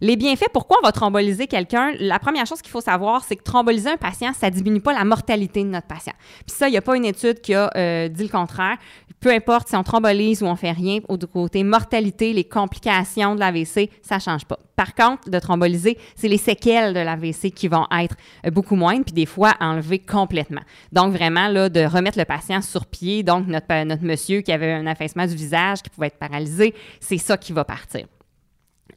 Les 0.00 0.16
bienfaits, 0.16 0.48
pourquoi 0.52 0.78
on 0.82 0.86
va 0.86 0.92
thromboliser 0.92 1.46
quelqu'un? 1.46 1.92
La 1.98 2.18
première 2.18 2.46
chose 2.46 2.62
qu'il 2.62 2.70
faut 2.70 2.80
savoir, 2.80 3.24
c'est 3.24 3.36
que 3.36 3.42
thromboliser 3.42 3.90
un 3.90 3.96
patient, 3.96 4.32
ça 4.32 4.50
diminue 4.50 4.80
pas 4.80 4.92
la 4.92 5.04
mortalité 5.04 5.62
de 5.62 5.68
notre 5.68 5.86
patient. 5.86 6.14
Puis 6.46 6.56
ça, 6.56 6.68
il 6.68 6.72
n'y 6.72 6.76
a 6.76 6.82
pas 6.82 6.96
une 6.96 7.04
étude 7.04 7.40
qui 7.40 7.54
a 7.54 7.70
euh, 7.76 8.08
dit 8.08 8.24
le 8.24 8.28
contraire. 8.28 8.76
Peu 9.20 9.30
importe 9.30 9.68
si 9.68 9.76
on 9.76 9.82
thrombolise 9.82 10.42
ou 10.42 10.46
on 10.46 10.56
fait 10.56 10.72
rien, 10.72 10.98
au 11.08 11.16
côté 11.16 11.62
mortalité, 11.62 12.32
les 12.32 12.44
complications 12.44 13.34
de 13.34 13.40
l'AVC, 13.40 13.90
ça 14.02 14.18
change 14.18 14.44
pas. 14.44 14.58
Par 14.82 14.96
contre, 14.96 15.30
de 15.30 15.38
thromboliser, 15.38 15.96
c'est 16.16 16.26
les 16.26 16.38
séquelles 16.38 16.92
de 16.92 16.98
l'AVC 16.98 17.52
qui 17.54 17.68
vont 17.68 17.86
être 17.96 18.16
euh, 18.44 18.50
beaucoup 18.50 18.74
moindres, 18.74 19.04
puis 19.04 19.14
des 19.14 19.26
fois 19.26 19.54
enlevées 19.60 20.00
complètement. 20.00 20.62
Donc 20.90 21.12
vraiment, 21.12 21.46
là, 21.46 21.68
de 21.68 21.84
remettre 21.84 22.18
le 22.18 22.24
patient 22.24 22.60
sur 22.62 22.86
pied, 22.86 23.22
donc 23.22 23.46
notre, 23.46 23.84
notre 23.84 24.02
monsieur 24.02 24.40
qui 24.40 24.50
avait 24.50 24.72
un 24.72 24.88
affaissement 24.88 25.24
du 25.24 25.36
visage, 25.36 25.82
qui 25.82 25.90
pouvait 25.90 26.08
être 26.08 26.18
paralysé, 26.18 26.74
c'est 26.98 27.18
ça 27.18 27.36
qui 27.36 27.52
va 27.52 27.64
partir. 27.64 28.06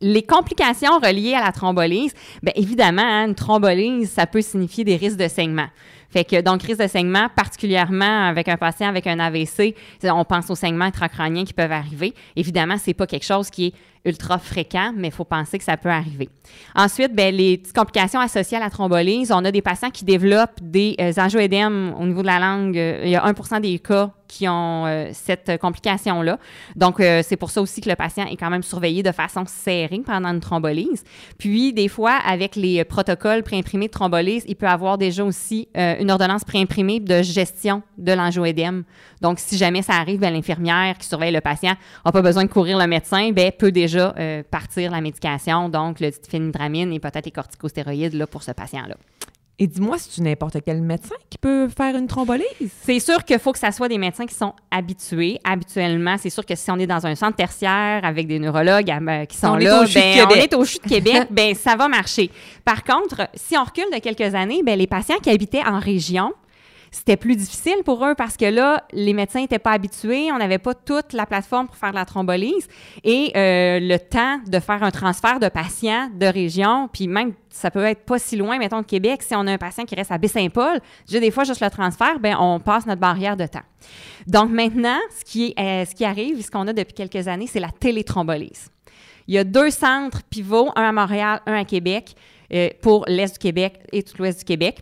Les 0.02 0.24
complications 0.24 0.98
reliées 0.98 1.36
à 1.36 1.46
la 1.46 1.52
thrombolyse, 1.52 2.14
bien 2.42 2.54
évidemment, 2.56 3.04
hein, 3.04 3.28
une 3.28 3.36
thrombolyse, 3.36 4.10
ça 4.10 4.26
peut 4.26 4.42
signifier 4.42 4.84
des 4.84 4.96
risques 4.96 5.18
de 5.18 5.28
saignement. 5.28 5.68
Fait 6.10 6.26
que 6.26 6.42
donc 6.42 6.64
risque 6.64 6.82
de 6.82 6.88
saignement, 6.88 7.28
particulièrement 7.66 8.28
avec 8.28 8.48
un 8.48 8.58
patient 8.58 8.88
avec 8.88 9.08
un 9.08 9.20
AVC, 9.20 9.76
on 10.04 10.24
pense 10.24 10.50
aux 10.50 10.56
saignements 10.56 10.86
intracrâniens 10.86 11.46
qui 11.46 11.54
peuvent 11.54 11.72
arriver. 11.72 12.14
Évidemment, 12.36 12.76
c'est 12.78 12.94
pas 12.94 13.08
quelque 13.08 13.26
chose 13.26 13.50
qui 13.50 13.68
est 13.68 13.74
ultra 14.06 14.38
fréquent, 14.38 14.94
mais 14.96 15.08
il 15.08 15.14
faut 15.14 15.26
penser 15.26 15.58
que 15.58 15.64
ça 15.64 15.78
peut 15.78 15.90
arriver. 15.90 16.30
Ensuite, 16.76 17.14
bien, 17.14 17.32
les 17.32 17.62
complications 17.76 18.20
associées 18.20 18.58
à 18.58 18.60
la 18.60 18.70
thrombolyse, 18.70 19.32
on 19.32 19.44
a 19.44 19.52
des 19.52 19.64
patients 19.64 19.90
qui 19.90 20.06
développent 20.06 20.62
des 20.62 20.96
euh, 21.00 21.12
angioédèmes 21.18 21.94
au 22.00 22.06
niveau 22.06 22.22
de 22.22 22.28
la 22.28 22.40
langue. 22.40 22.76
Il 22.76 23.10
y 23.10 23.16
a 23.16 23.26
1% 23.26 23.62
des 23.62 23.80
cas 23.80 24.12
qui 24.28 24.48
ont 24.48 24.86
euh, 24.86 25.10
cette 25.14 25.60
complication-là. 25.60 26.40
Donc, 26.76 27.00
euh, 27.00 27.22
c'est 27.24 27.36
pour 27.36 27.50
ça 27.50 27.62
aussi 27.62 27.82
que 27.82 27.90
le 27.90 27.96
patient 27.96 28.26
est 28.26 28.36
quand 28.36 28.50
même 28.50 28.64
surveillé 28.64 29.02
de 29.02 29.12
façon 29.12 29.44
serrée 29.48 30.02
pendant 30.06 30.30
une 30.30 30.40
thrombolyse. 30.40 31.04
Puis, 31.38 31.74
des 31.74 31.88
fois, 31.88 32.14
avec 32.28 32.56
les 32.56 32.84
protocoles 32.84 33.44
préimprimés 33.44 33.88
de 33.88 33.92
thrombolyse, 33.92 34.46
il 34.48 34.56
peut 34.56 34.68
avoir 34.68 34.98
déjà 34.98 35.24
aussi 35.24 35.68
une 35.76 36.12
ordonnance 36.12 36.44
préimprimée 36.44 37.00
de 37.00 37.22
gestion 37.22 37.55
de 37.98 38.12
l'angioédème. 38.12 38.84
Donc, 39.22 39.40
si 39.40 39.58
jamais 39.58 39.82
ça 39.82 39.94
arrive, 39.94 40.20
ben, 40.20 40.34
l'infirmière 40.34 40.98
qui 40.98 41.08
surveille 41.08 41.34
le 41.34 41.42
patient 41.42 41.74
n'a 42.06 42.12
pas 42.12 42.22
besoin 42.22 42.44
de 42.44 42.50
courir 42.50 42.78
le 42.78 42.88
médecin, 42.88 43.32
bien, 43.32 43.52
peut 43.52 43.72
déjà 43.72 44.14
euh, 44.18 44.44
partir 44.50 44.92
la 44.92 45.02
médication, 45.02 45.70
donc 45.70 46.00
le 46.00 46.12
phénidramine 46.12 46.92
et 46.94 47.00
peut-être 47.00 47.26
les 47.26 47.32
corticostéroïdes 47.32 48.14
là, 48.14 48.28
pour 48.28 48.44
ce 48.44 48.52
patient-là. 48.52 48.96
Et 49.58 49.68
dis-moi, 49.68 49.96
c'est 49.98 50.22
n'importe 50.22 50.58
quel 50.66 50.82
médecin 50.82 51.16
qui 51.30 51.38
peut 51.38 51.70
faire 51.70 51.96
une 51.96 52.08
thrombolyse? 52.08 52.46
C'est 52.82 53.00
sûr 53.00 53.24
qu'il 53.24 53.40
faut 53.40 53.54
que 53.54 53.60
ça 53.60 53.72
soit 53.72 53.88
des 53.88 53.98
médecins 53.98 54.26
qui 54.26 54.36
sont 54.36 54.54
habitués. 54.70 55.40
Habituellement, 55.46 56.18
c'est 56.18 56.30
sûr 56.30 56.46
que 56.46 56.56
si 56.56 56.70
on 56.72 56.78
est 56.78 56.88
dans 56.88 57.08
un 57.08 57.16
centre 57.16 57.38
tertiaire 57.38 58.04
avec 58.04 58.28
des 58.28 58.38
neurologues 58.38 58.92
euh, 58.92 59.24
qui 59.24 59.38
sont 59.38 59.54
on 59.54 59.56
là, 59.56 59.86
ben, 59.94 60.28
on 60.30 60.36
est 60.36 60.54
au 60.54 60.66
CHU 60.66 60.80
de 60.84 60.90
Québec, 60.90 61.28
ben 61.32 61.56
ça 61.56 61.78
va 61.78 61.88
marcher. 61.88 62.30
Par 62.66 62.84
contre, 62.84 63.30
si 63.34 63.58
on 63.58 63.64
recule 63.64 63.86
de 63.94 64.00
quelques 64.00 64.36
années, 64.36 64.62
ben 64.62 64.78
les 64.78 64.88
patients 64.88 65.20
qui 65.24 65.30
habitaient 65.30 65.66
en 65.66 65.80
région, 65.80 66.34
c'était 66.92 67.18
plus 67.18 67.36
difficile 67.36 67.84
pour 67.84 68.06
eux 68.06 68.16
parce 68.16 68.38
que 68.38 68.46
là, 68.46 68.84
les 68.94 69.14
médecins 69.14 69.42
n'étaient 69.42 69.60
pas 69.60 69.72
habitués, 69.72 70.32
on 70.32 70.38
n'avait 70.38 70.60
pas 70.60 70.74
toute 70.74 71.14
la 71.14 71.26
plateforme 71.26 71.68
pour 71.68 71.76
faire 71.76 71.94
la 71.94 72.06
thrombolyse 72.06 72.68
et 73.04 73.32
euh, 73.36 73.80
le 73.80 73.98
temps 73.98 74.40
de 74.48 74.60
faire 74.60 74.84
un 74.84 74.92
transfert 74.92 75.40
de 75.40 75.50
patients 75.50 76.10
de 76.14 76.26
région, 76.26 76.90
puis 76.92 77.08
même 77.08 77.34
ça 77.50 77.72
peut 77.72 77.84
être 77.86 78.04
pas 78.04 78.20
si 78.20 78.36
loin, 78.36 78.58
mettons, 78.58 78.82
de 78.82 78.86
Québec, 78.86 79.22
si 79.24 79.34
on 79.36 79.48
a 79.48 79.54
un 79.54 79.58
patient 79.58 79.86
qui 79.86 79.96
reste 79.96 80.12
à 80.12 80.18
Baie-Saint-Paul, 80.18 80.80
des 81.10 81.32
fois, 81.32 81.44
juste 81.44 81.62
le 81.62 81.70
transfert, 81.70 82.20
ben 82.20 82.36
on 82.40 82.60
passe 82.60 82.86
notre 82.86 83.02
barrière 83.02 83.38
de 83.38 83.46
temps. 83.46 83.64
Donc 84.28 84.50
maintenant, 84.50 85.00
ce 85.18 85.24
qui, 85.24 85.54
est, 85.56 85.60
euh, 85.60 85.86
ce 85.86 85.96
qui 85.96 86.06
arrive, 86.06 86.42
ce 86.42 86.52
qu'on 86.52 86.68
a 86.68 86.74
depuis 86.74 86.94
quelques 86.94 87.28
années, 87.28 87.48
c'est 87.48 87.60
la 87.60 87.70
téléthrombolyse. 87.70 88.70
Il 89.28 89.34
y 89.34 89.38
a 89.38 89.44
deux 89.44 89.72
centres 89.72 90.22
pivots, 90.30 90.72
un 90.76 90.90
à 90.90 90.92
Montréal, 90.92 91.42
un 91.46 91.56
à 91.56 91.66
Québec, 91.66 92.16
euh, 92.54 92.70
pour 92.82 93.06
l'Est 93.08 93.34
du 93.34 93.40
Québec 93.40 93.80
et 93.92 94.04
tout 94.04 94.16
l'Ouest 94.20 94.40
du 94.40 94.46
Québec. 94.46 94.82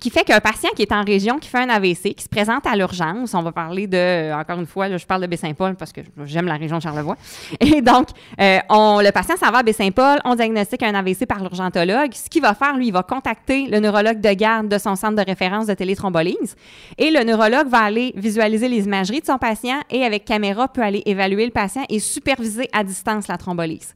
Qui 0.00 0.10
fait 0.10 0.24
qu'un 0.24 0.40
patient 0.40 0.70
qui 0.74 0.82
est 0.82 0.92
en 0.92 1.04
région, 1.04 1.38
qui 1.38 1.48
fait 1.48 1.58
un 1.58 1.68
AVC, 1.68 2.14
qui 2.14 2.24
se 2.24 2.28
présente 2.28 2.66
à 2.66 2.76
l'urgence, 2.76 3.34
on 3.34 3.42
va 3.42 3.52
parler 3.52 3.86
de, 3.86 4.32
encore 4.32 4.58
une 4.58 4.66
fois, 4.66 4.96
je 4.96 5.04
parle 5.04 5.22
de 5.22 5.26
Baie-Saint-Paul 5.26 5.76
parce 5.76 5.92
que 5.92 6.00
j'aime 6.24 6.46
la 6.46 6.56
région 6.56 6.78
de 6.78 6.82
Charlevoix. 6.82 7.16
Et 7.60 7.82
donc, 7.82 8.08
euh, 8.40 8.58
on, 8.68 9.00
le 9.00 9.10
patient 9.12 9.36
s'en 9.36 9.50
va 9.50 9.58
à 9.58 9.62
Baie-Saint-Paul, 9.62 10.18
on 10.24 10.34
diagnostique 10.34 10.82
un 10.82 10.94
AVC 10.94 11.26
par 11.26 11.40
l'urgentologue. 11.40 12.12
Ce 12.14 12.28
qu'il 12.28 12.42
va 12.42 12.54
faire, 12.54 12.76
lui, 12.76 12.88
il 12.88 12.92
va 12.92 13.02
contacter 13.02 13.66
le 13.66 13.80
neurologue 13.80 14.20
de 14.20 14.32
garde 14.32 14.68
de 14.68 14.78
son 14.78 14.96
centre 14.96 15.16
de 15.16 15.24
référence 15.24 15.66
de 15.66 15.74
téléthrombolyse. 15.74 16.56
Et 16.98 17.10
le 17.10 17.22
neurologue 17.24 17.68
va 17.68 17.80
aller 17.80 18.12
visualiser 18.16 18.68
les 18.68 18.84
imageries 18.84 19.20
de 19.20 19.26
son 19.26 19.38
patient 19.38 19.80
et 19.90 20.04
avec 20.04 20.24
caméra 20.24 20.68
peut 20.68 20.82
aller 20.82 21.02
évaluer 21.06 21.44
le 21.44 21.52
patient 21.52 21.84
et 21.88 21.98
superviser 21.98 22.68
à 22.72 22.84
distance 22.84 23.28
la 23.28 23.38
thrombolyse. 23.38 23.94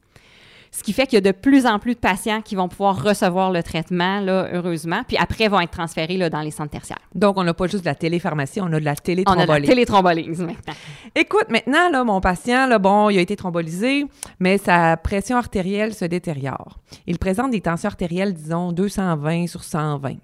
Ce 0.77 0.83
qui 0.83 0.93
fait 0.93 1.07
qu'il 1.07 1.15
y 1.15 1.17
a 1.17 1.21
de 1.21 1.31
plus 1.31 1.65
en 1.65 1.79
plus 1.79 1.95
de 1.95 1.99
patients 1.99 2.39
qui 2.43 2.53
vont 2.53 2.67
pouvoir 2.67 3.03
recevoir 3.03 3.51
le 3.51 3.63
traitement, 3.63 4.19
là, 4.19 4.47
heureusement, 4.53 5.01
puis 5.07 5.17
après 5.17 5.47
vont 5.47 5.59
être 5.59 5.71
transférés 5.71 6.17
là, 6.17 6.29
dans 6.29 6.41
les 6.41 6.51
centres 6.51 6.69
tertiaires. 6.69 6.99
Donc, 7.15 7.39
on 7.39 7.43
n'a 7.43 7.55
pas 7.55 7.65
juste 7.65 7.83
de 7.83 7.89
la 7.89 7.95
télépharmacie, 7.95 8.61
on 8.61 8.71
a 8.71 8.79
de 8.79 8.85
la 8.85 8.95
téléthrombolyse. 8.95 9.49
On 9.49 9.53
a 9.53 9.57
de 9.57 9.61
la 9.63 9.67
téléthrombolyse 9.67 10.39
maintenant. 10.39 10.75
Écoute, 11.15 11.47
maintenant, 11.49 11.89
là, 11.89 12.03
mon 12.03 12.21
patient, 12.21 12.67
là, 12.67 12.77
bon, 12.77 13.09
il 13.09 13.17
a 13.17 13.21
été 13.21 13.35
thrombolysé, 13.35 14.05
mais 14.39 14.59
sa 14.59 14.97
pression 14.97 15.37
artérielle 15.37 15.95
se 15.95 16.05
détériore. 16.05 16.77
Il 17.07 17.17
présente 17.17 17.49
des 17.49 17.61
tensions 17.61 17.87
artérielles, 17.87 18.35
disons, 18.35 18.71
220 18.71 19.47
sur 19.47 19.63
120. 19.63 20.09
Hum. 20.11 20.17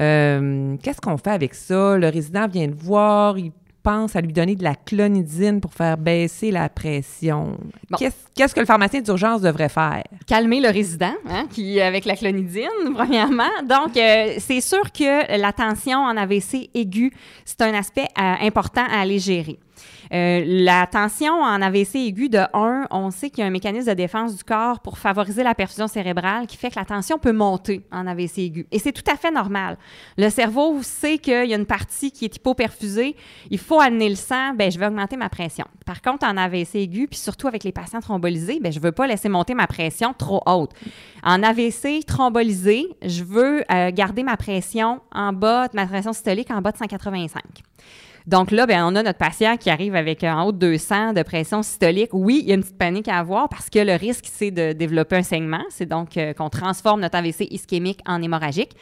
Euh, 0.00 0.76
qu'est-ce 0.82 1.00
qu'on 1.00 1.18
fait 1.18 1.30
avec 1.30 1.54
ça? 1.54 1.96
Le 1.96 2.08
résident 2.08 2.48
vient 2.48 2.66
de 2.66 2.74
voir, 2.74 3.38
il 3.38 3.52
pense 3.88 4.16
à 4.16 4.20
lui 4.20 4.34
donner 4.34 4.54
de 4.54 4.62
la 4.62 4.74
clonidine 4.74 5.62
pour 5.62 5.72
faire 5.72 5.96
baisser 5.96 6.50
la 6.50 6.68
pression? 6.68 7.56
Qu'est-ce 7.96 8.54
que 8.54 8.60
le 8.60 8.66
pharmacien 8.66 9.00
d'urgence 9.00 9.40
devrait 9.40 9.70
faire? 9.70 10.04
Calmer 10.26 10.60
le 10.60 10.68
résident, 10.68 11.14
hein, 11.26 11.46
qui, 11.50 11.80
avec 11.80 12.04
la 12.04 12.14
clonidine, 12.14 12.68
premièrement. 12.94 13.48
Donc, 13.66 13.96
euh, 13.96 14.34
c'est 14.40 14.60
sûr 14.60 14.92
que 14.92 15.40
la 15.40 15.54
tension 15.54 16.00
en 16.00 16.18
AVC 16.18 16.68
aigu, 16.74 17.14
c'est 17.46 17.62
un 17.62 17.72
aspect 17.72 18.08
euh, 18.18 18.34
important 18.42 18.84
à 18.90 19.00
aller 19.00 19.18
gérer. 19.18 19.58
Euh, 20.12 20.42
la 20.46 20.86
tension 20.86 21.32
en 21.32 21.60
AVC 21.62 21.96
aigu 21.96 22.28
de 22.28 22.40
1, 22.52 22.88
on 22.90 23.10
sait 23.10 23.30
qu'il 23.30 23.40
y 23.40 23.42
a 23.42 23.46
un 23.46 23.50
mécanisme 23.50 23.88
de 23.88 23.94
défense 23.94 24.36
du 24.36 24.44
corps 24.44 24.80
pour 24.80 24.98
favoriser 24.98 25.42
la 25.42 25.54
perfusion 25.54 25.88
cérébrale 25.88 26.46
qui 26.46 26.56
fait 26.56 26.70
que 26.70 26.78
la 26.78 26.84
tension 26.84 27.18
peut 27.18 27.32
monter 27.32 27.82
en 27.92 28.06
AVC 28.06 28.38
aigu. 28.38 28.66
Et 28.72 28.78
c'est 28.78 28.92
tout 28.92 29.08
à 29.10 29.16
fait 29.16 29.30
normal. 29.30 29.78
Le 30.16 30.30
cerveau 30.30 30.78
sait 30.82 31.18
qu'il 31.18 31.46
y 31.46 31.54
a 31.54 31.56
une 31.56 31.66
partie 31.66 32.10
qui 32.10 32.24
est 32.24 32.36
hypoperfusée. 32.36 33.16
Il 33.50 33.58
faut 33.58 33.80
amener 33.80 34.08
le 34.08 34.16
sang. 34.16 34.54
Ben, 34.54 34.70
je 34.70 34.78
vais 34.78 34.86
augmenter 34.86 35.16
ma 35.16 35.28
pression. 35.28 35.66
Par 35.86 36.02
contre, 36.02 36.26
en 36.26 36.36
AVC 36.36 36.76
aigu, 36.76 37.08
puis 37.08 37.18
surtout 37.18 37.48
avec 37.48 37.64
les 37.64 37.72
patients 37.72 38.00
thrombolisés, 38.00 38.60
ben, 38.60 38.72
je 38.72 38.80
veux 38.80 38.92
pas 38.92 39.06
laisser 39.06 39.28
monter 39.28 39.54
ma 39.54 39.66
pression 39.66 40.14
trop 40.14 40.42
haute. 40.46 40.72
En 41.22 41.42
AVC 41.42 42.04
thrombolisé, 42.06 42.88
je 43.02 43.24
veux 43.24 43.64
euh, 43.70 43.90
garder 43.92 44.22
ma 44.22 44.36
pression 44.36 45.00
en 45.12 45.32
bas, 45.32 45.68
ma 45.74 45.86
pression 45.86 46.12
systolique 46.12 46.50
en 46.50 46.60
bas 46.60 46.72
de 46.72 46.78
185. 46.78 47.42
Donc 48.28 48.50
là, 48.50 48.66
ben, 48.66 48.84
on 48.84 48.94
a 48.94 49.02
notre 49.02 49.16
patient 49.16 49.56
qui 49.56 49.70
arrive 49.70 49.96
avec 49.96 50.22
un 50.22 50.42
haut 50.42 50.52
de 50.52 50.58
200 50.58 51.14
de 51.14 51.22
pression 51.22 51.62
systolique. 51.62 52.10
Oui, 52.12 52.40
il 52.42 52.48
y 52.50 52.52
a 52.52 52.56
une 52.56 52.60
petite 52.60 52.76
panique 52.76 53.08
à 53.08 53.16
avoir 53.16 53.48
parce 53.48 53.70
que 53.70 53.78
le 53.78 53.94
risque, 53.94 54.26
c'est 54.30 54.50
de 54.50 54.74
développer 54.74 55.16
un 55.16 55.22
saignement. 55.22 55.64
C'est 55.70 55.86
donc 55.86 56.14
euh, 56.18 56.34
qu'on 56.34 56.50
transforme 56.50 57.00
notre 57.00 57.16
AVC 57.16 57.46
ischémique 57.50 58.00
en 58.06 58.20
hémorragique. 58.20 58.72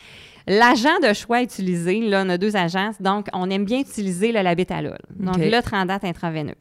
L'agent 0.49 0.99
de 1.01 1.13
choix 1.13 1.43
utilisé, 1.43 2.01
là, 2.01 2.25
on 2.27 2.29
a 2.29 2.39
deux 2.39 2.57
agents, 2.57 2.91
donc 2.99 3.29
on 3.33 3.49
aime 3.49 3.65
bien 3.65 3.79
utiliser 3.81 4.33
le 4.33 4.43
labetalol, 4.43 4.99
donc 5.11 5.39
le 5.39 5.61
trandate 5.61 6.05
intraveineux. 6.05 6.55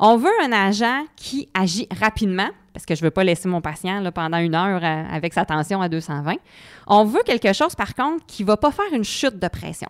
On 0.00 0.16
veut 0.16 0.30
un 0.42 0.52
agent 0.52 1.04
qui 1.16 1.48
agit 1.52 1.86
rapidement, 2.00 2.48
parce 2.72 2.86
que 2.86 2.94
je 2.94 3.02
ne 3.02 3.06
veux 3.06 3.10
pas 3.10 3.24
laisser 3.24 3.48
mon 3.48 3.60
patient 3.60 4.00
là, 4.00 4.10
pendant 4.10 4.38
une 4.38 4.54
heure 4.54 4.82
euh, 4.82 5.04
avec 5.10 5.34
sa 5.34 5.44
tension 5.44 5.82
à 5.82 5.90
220. 5.90 6.34
On 6.86 7.04
veut 7.04 7.22
quelque 7.26 7.52
chose, 7.52 7.74
par 7.74 7.94
contre, 7.94 8.24
qui 8.26 8.42
ne 8.42 8.46
va 8.46 8.56
pas 8.56 8.70
faire 8.70 8.92
une 8.92 9.04
chute 9.04 9.38
de 9.38 9.48
pression. 9.48 9.88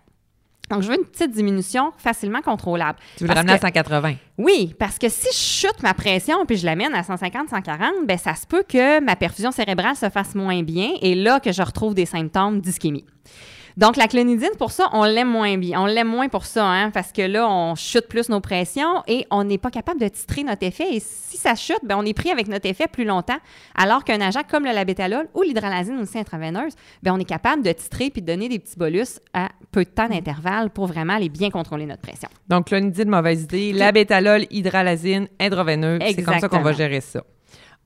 Donc, 0.70 0.82
je 0.82 0.88
veux 0.88 0.98
une 0.98 1.04
petite 1.04 1.30
diminution 1.30 1.92
facilement 1.96 2.40
contrôlable. 2.40 2.98
Tu 3.16 3.24
veux 3.24 3.28
le 3.28 3.34
ramener 3.34 3.52
à 3.52 3.58
180? 3.58 4.14
Oui, 4.38 4.74
parce 4.78 4.98
que 4.98 5.08
si 5.08 5.28
je 5.28 5.68
chute 5.68 5.82
ma 5.82 5.94
pression 5.94 6.44
puis 6.44 6.56
je 6.56 6.66
l'amène 6.66 6.94
à 6.94 7.02
150, 7.02 7.48
140, 7.50 8.06
ben 8.06 8.18
ça 8.18 8.34
se 8.34 8.46
peut 8.46 8.64
que 8.68 9.00
ma 9.00 9.16
perfusion 9.16 9.52
cérébrale 9.52 9.96
se 9.96 10.10
fasse 10.10 10.34
moins 10.34 10.62
bien 10.62 10.90
et 11.00 11.14
là 11.14 11.40
que 11.40 11.52
je 11.52 11.62
retrouve 11.62 11.94
des 11.94 12.06
symptômes 12.06 12.60
d'ischémie. 12.60 13.04
Donc, 13.76 13.98
la 13.98 14.08
clonidine, 14.08 14.48
pour 14.58 14.70
ça, 14.70 14.88
on 14.94 15.04
l'aime 15.04 15.28
moins 15.28 15.58
bien. 15.58 15.82
On 15.82 15.84
l'aime 15.84 16.08
moins 16.08 16.28
pour 16.28 16.46
ça, 16.46 16.64
hein, 16.64 16.90
parce 16.90 17.12
que 17.12 17.20
là, 17.20 17.46
on 17.46 17.74
chute 17.74 18.08
plus 18.08 18.30
nos 18.30 18.40
pressions 18.40 19.02
et 19.06 19.26
on 19.30 19.44
n'est 19.44 19.58
pas 19.58 19.70
capable 19.70 20.00
de 20.00 20.08
titrer 20.08 20.44
notre 20.44 20.66
effet. 20.66 20.94
Et 20.94 21.00
si 21.00 21.36
ça 21.36 21.54
chute, 21.54 21.80
ben, 21.84 21.96
on 21.98 22.04
est 22.06 22.14
pris 22.14 22.30
avec 22.30 22.48
notre 22.48 22.66
effet 22.66 22.86
plus 22.90 23.04
longtemps, 23.04 23.36
alors 23.74 24.04
qu'un 24.04 24.22
agent 24.22 24.40
comme 24.50 24.64
le 24.64 24.72
labétalol 24.72 25.28
ou 25.34 25.42
l'hydralazine 25.42 25.98
aussi 25.98 26.18
intraveineuse, 26.18 26.72
ben, 27.02 27.12
on 27.12 27.18
est 27.18 27.26
capable 27.26 27.62
de 27.62 27.72
titrer 27.72 28.08
puis 28.08 28.22
de 28.22 28.26
donner 28.26 28.48
des 28.48 28.58
petits 28.58 28.78
bolus 28.78 29.20
à 29.34 29.50
peu 29.72 29.84
de 29.84 29.90
temps 29.90 30.08
d'intervalle 30.08 30.70
pour 30.70 30.86
vraiment 30.86 31.14
aller 31.14 31.28
bien 31.28 31.50
contrôler 31.50 31.84
notre 31.84 32.00
pression. 32.00 32.30
Donc, 32.48 32.68
clonidine, 32.68 33.10
mauvaise 33.10 33.42
idée. 33.42 33.74
Labétalol, 33.74 34.46
hydralazine, 34.50 35.28
intraveineuse, 35.38 36.00
c'est 36.02 36.22
comme 36.22 36.38
ça 36.38 36.48
qu'on 36.48 36.62
va 36.62 36.72
gérer 36.72 37.02
ça. 37.02 37.22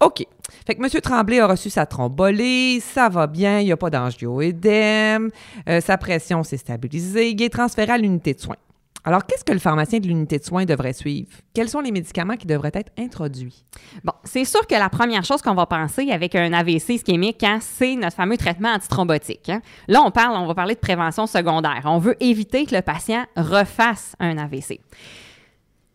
OK. 0.01 0.27
Fait 0.67 0.75
que 0.75 0.83
M. 0.83 1.01
Tremblay 1.01 1.41
a 1.41 1.47
reçu 1.47 1.69
sa 1.69 1.87
trombolée, 1.87 2.81
ça 2.81 3.09
va 3.09 3.27
bien, 3.27 3.61
il 3.61 3.67
n'y 3.67 3.73
a 3.73 3.77
pas 3.77 3.91
d'angioédème, 3.91 5.31
euh, 5.69 5.81
sa 5.81 5.99
pression 5.99 6.43
s'est 6.43 6.57
stabilisée, 6.57 7.31
il 7.31 7.43
est 7.43 7.51
transféré 7.51 7.93
à 7.93 7.99
l'unité 7.99 8.35
de 8.35 8.41
soins. 8.41 8.57
Alors, 9.03 9.25
qu'est-ce 9.25 9.45
que 9.45 9.53
le 9.53 9.59
pharmacien 9.59 9.99
de 9.99 10.07
l'unité 10.07 10.39
de 10.39 10.45
soins 10.45 10.67
devrait 10.67 10.93
suivre? 10.93 11.31
Quels 11.55 11.71
sont 11.71 11.81
les 11.81 11.91
médicaments 11.91 12.37
qui 12.37 12.47
devraient 12.47 12.73
être 12.75 12.93
introduits? 12.99 13.65
Bon, 14.05 14.13
c'est 14.25 14.45
sûr 14.45 14.67
que 14.67 14.75
la 14.75 14.91
première 14.91 15.25
chose 15.25 15.41
qu'on 15.41 15.55
va 15.55 15.65
penser 15.65 16.11
avec 16.11 16.35
un 16.35 16.53
AVC 16.53 16.91
ischémique, 16.91 17.43
hein, 17.43 17.59
c'est 17.63 17.97
notre 17.97 18.17
fameux 18.17 18.37
traitement 18.37 18.69
antithrombotique. 18.69 19.49
Hein. 19.49 19.63
Là, 19.89 20.03
on 20.03 20.11
parle, 20.11 20.37
on 20.37 20.47
va 20.47 20.55
parler 20.55 20.75
de 20.75 20.81
prévention 20.81 21.27
secondaire. 21.27 21.81
On 21.87 21.99
veut 21.99 22.17
éviter 22.23 22.67
que 22.67 22.75
le 22.75 22.83
patient 22.83 23.25
refasse 23.37 24.15
un 24.21 24.37
AVC. 24.37 24.81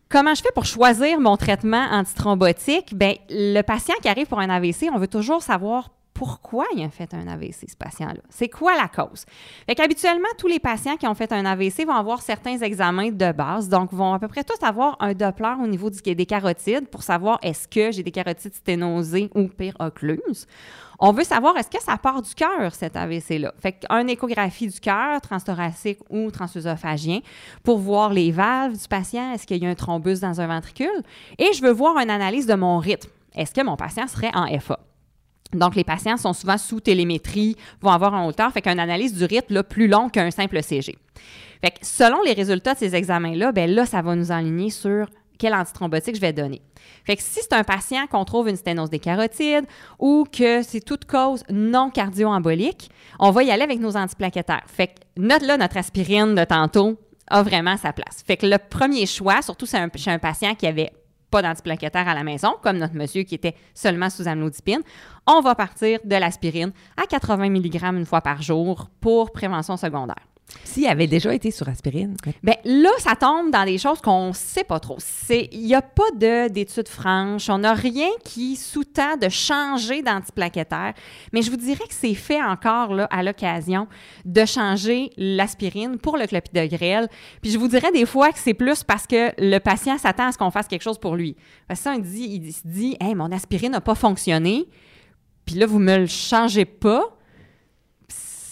Comment 0.08 0.34
je 0.34 0.42
fais 0.42 0.52
pour 0.54 0.64
choisir 0.64 1.18
mon 1.18 1.36
traitement 1.36 1.84
antithrombotique? 1.90 2.96
Bien, 2.96 3.14
le 3.28 3.60
patient 3.62 3.96
qui 4.00 4.08
arrive 4.08 4.28
pour 4.28 4.38
un 4.38 4.48
AVC, 4.48 4.88
on 4.94 4.98
veut 4.98 5.08
toujours 5.08 5.42
savoir 5.42 5.90
pourquoi 6.14 6.64
il 6.74 6.82
a 6.84 6.88
fait 6.88 7.12
un 7.12 7.26
AVC, 7.26 7.68
ce 7.68 7.76
patient-là. 7.76 8.20
C'est 8.30 8.48
quoi 8.48 8.76
la 8.76 8.86
cause? 8.86 9.24
Fait 9.66 9.76
tous 10.38 10.46
les 10.46 10.60
patients 10.60 10.96
qui 10.96 11.08
ont 11.08 11.14
fait 11.14 11.32
un 11.32 11.44
AVC 11.44 11.84
vont 11.84 11.92
avoir 11.92 12.22
certains 12.22 12.56
examens 12.58 13.10
de 13.10 13.32
base, 13.32 13.68
donc 13.68 13.92
vont 13.92 14.14
à 14.14 14.20
peu 14.20 14.28
près 14.28 14.44
tous 14.44 14.64
avoir 14.64 14.96
un 15.00 15.12
Doppler 15.12 15.54
au 15.60 15.66
niveau 15.66 15.90
des 15.90 16.26
carotides 16.26 16.86
pour 16.88 17.02
savoir 17.02 17.40
est-ce 17.42 17.66
que 17.66 17.90
j'ai 17.90 18.04
des 18.04 18.12
carotides 18.12 18.54
sténosées 18.54 19.28
ou 19.34 19.48
pire 19.48 19.74
occluses. 19.80 20.46
On 20.98 21.12
veut 21.12 21.24
savoir 21.24 21.56
est-ce 21.56 21.70
que 21.70 21.82
ça 21.82 21.96
part 21.98 22.22
du 22.22 22.34
cœur, 22.34 22.74
cet 22.74 22.96
AVC-là. 22.96 23.52
Fait 23.58 23.72
qu'une 23.72 24.08
échographie 24.08 24.68
du 24.68 24.80
cœur, 24.80 25.20
transthoracique 25.20 25.98
ou 26.10 26.30
transœsophagien, 26.30 27.20
pour 27.62 27.78
voir 27.78 28.12
les 28.12 28.32
valves 28.32 28.80
du 28.80 28.88
patient, 28.88 29.32
est-ce 29.32 29.46
qu'il 29.46 29.62
y 29.62 29.66
a 29.66 29.70
un 29.70 29.74
thrombus 29.74 30.20
dans 30.20 30.40
un 30.40 30.46
ventricule? 30.46 31.02
Et 31.38 31.52
je 31.52 31.62
veux 31.62 31.72
voir 31.72 31.98
une 31.98 32.10
analyse 32.10 32.46
de 32.46 32.54
mon 32.54 32.78
rythme. 32.78 33.10
Est-ce 33.34 33.52
que 33.52 33.62
mon 33.62 33.76
patient 33.76 34.06
serait 34.06 34.30
en 34.34 34.46
FA? 34.58 34.78
Donc, 35.52 35.76
les 35.76 35.84
patients 35.84 36.16
sont 36.16 36.32
souvent 36.32 36.58
sous 36.58 36.80
télémétrie, 36.80 37.56
vont 37.80 37.90
avoir 37.90 38.14
un 38.14 38.26
hauteur, 38.26 38.50
fait 38.52 38.62
qu'une 38.62 38.80
analyse 38.80 39.14
du 39.14 39.24
rythme 39.24 39.54
là, 39.54 39.62
plus 39.62 39.88
long 39.88 40.08
qu'un 40.08 40.30
simple 40.30 40.62
CG. 40.62 40.96
Fait 41.60 41.70
que 41.70 41.78
selon 41.82 42.22
les 42.22 42.32
résultats 42.32 42.74
de 42.74 42.78
ces 42.78 42.94
examens-là, 42.94 43.52
ben 43.52 43.70
là, 43.70 43.86
ça 43.86 44.02
va 44.02 44.14
nous 44.16 44.32
enligner 44.32 44.70
sur 44.70 45.08
quel 45.38 45.54
antithrombotique 45.54 46.16
je 46.16 46.20
vais 46.20 46.32
donner. 46.32 46.62
Fait 47.04 47.16
que 47.16 47.22
si 47.22 47.40
c'est 47.40 47.52
un 47.52 47.64
patient 47.64 48.06
qu'on 48.06 48.24
trouve 48.24 48.48
une 48.48 48.56
sténose 48.56 48.90
des 48.90 48.98
carotides 48.98 49.66
ou 49.98 50.24
que 50.30 50.62
c'est 50.62 50.80
toute 50.80 51.04
cause 51.04 51.42
non 51.50 51.90
cardio-embolique, 51.90 52.90
on 53.18 53.30
va 53.30 53.42
y 53.42 53.50
aller 53.50 53.62
avec 53.62 53.80
nos 53.80 53.96
antiplaquettaires. 53.96 54.64
Fait 54.66 54.88
que 54.88 54.92
note 55.16 55.42
là, 55.42 55.56
notre 55.56 55.76
aspirine 55.76 56.34
de 56.34 56.44
tantôt 56.44 56.98
a 57.28 57.42
vraiment 57.42 57.76
sa 57.76 57.92
place. 57.92 58.22
Fait 58.26 58.36
que 58.36 58.46
le 58.46 58.58
premier 58.58 59.06
choix, 59.06 59.42
surtout 59.42 59.66
c'est 59.66 59.78
un, 59.78 59.90
chez 59.94 60.10
un 60.10 60.18
patient 60.18 60.54
qui 60.54 60.66
avait 60.66 60.92
pas 61.30 61.42
d'antiplaquettaire 61.42 62.08
à 62.08 62.14
la 62.14 62.22
maison, 62.22 62.54
comme 62.62 62.78
notre 62.78 62.94
monsieur 62.94 63.24
qui 63.24 63.34
était 63.34 63.54
seulement 63.74 64.10
sous 64.10 64.28
amlodipine, 64.28 64.80
on 65.26 65.40
va 65.40 65.54
partir 65.54 65.98
de 66.04 66.16
l'aspirine 66.16 66.72
à 66.96 67.06
80 67.06 67.50
mg 67.50 67.82
une 67.96 68.06
fois 68.06 68.20
par 68.20 68.42
jour 68.42 68.88
pour 69.00 69.32
prévention 69.32 69.76
secondaire. 69.76 70.22
S'il 70.62 70.86
avait 70.86 71.06
déjà 71.06 71.34
été 71.34 71.50
sur 71.50 71.68
aspirine. 71.68 72.16
Bien, 72.42 72.54
là, 72.64 72.90
ça 72.98 73.16
tombe 73.16 73.50
dans 73.50 73.64
des 73.64 73.78
choses 73.78 74.00
qu'on 74.00 74.28
ne 74.28 74.32
sait 74.32 74.62
pas 74.62 74.78
trop. 74.78 74.98
Il 75.30 75.66
n'y 75.66 75.74
a 75.74 75.82
pas 75.82 76.48
d'études 76.48 76.88
franches. 76.88 77.50
On 77.50 77.58
n'a 77.58 77.74
rien 77.74 78.08
qui 78.24 78.56
sous-tend 78.56 79.16
de 79.16 79.28
changer 79.28 80.02
d'antiplaquettaire. 80.02 80.94
Mais 81.32 81.42
je 81.42 81.50
vous 81.50 81.56
dirais 81.56 81.84
que 81.88 81.94
c'est 81.94 82.14
fait 82.14 82.42
encore 82.42 82.94
là, 82.94 83.08
à 83.10 83.22
l'occasion 83.22 83.88
de 84.24 84.44
changer 84.44 85.10
l'aspirine 85.16 85.98
pour 85.98 86.16
le 86.16 86.26
clopidogrel. 86.26 87.08
Puis 87.42 87.50
je 87.50 87.58
vous 87.58 87.68
dirais 87.68 87.90
des 87.92 88.06
fois 88.06 88.30
que 88.30 88.38
c'est 88.38 88.54
plus 88.54 88.84
parce 88.84 89.06
que 89.06 89.32
le 89.38 89.58
patient 89.58 89.98
s'attend 89.98 90.28
à 90.28 90.32
ce 90.32 90.38
qu'on 90.38 90.50
fasse 90.50 90.68
quelque 90.68 90.82
chose 90.82 90.98
pour 90.98 91.16
lui. 91.16 91.36
Parce 91.66 91.80
que 91.80 91.84
ça, 91.84 91.94
il, 91.94 92.02
dit, 92.02 92.40
il 92.42 92.52
se 92.52 92.62
dit 92.64 92.96
Hey, 93.00 93.14
mon 93.14 93.32
aspirine 93.32 93.72
n'a 93.72 93.80
pas 93.80 93.96
fonctionné. 93.96 94.68
Puis 95.44 95.56
là, 95.56 95.66
vous 95.66 95.78
ne 95.78 95.84
me 95.84 95.98
le 95.98 96.06
changez 96.06 96.64
pas 96.64 97.15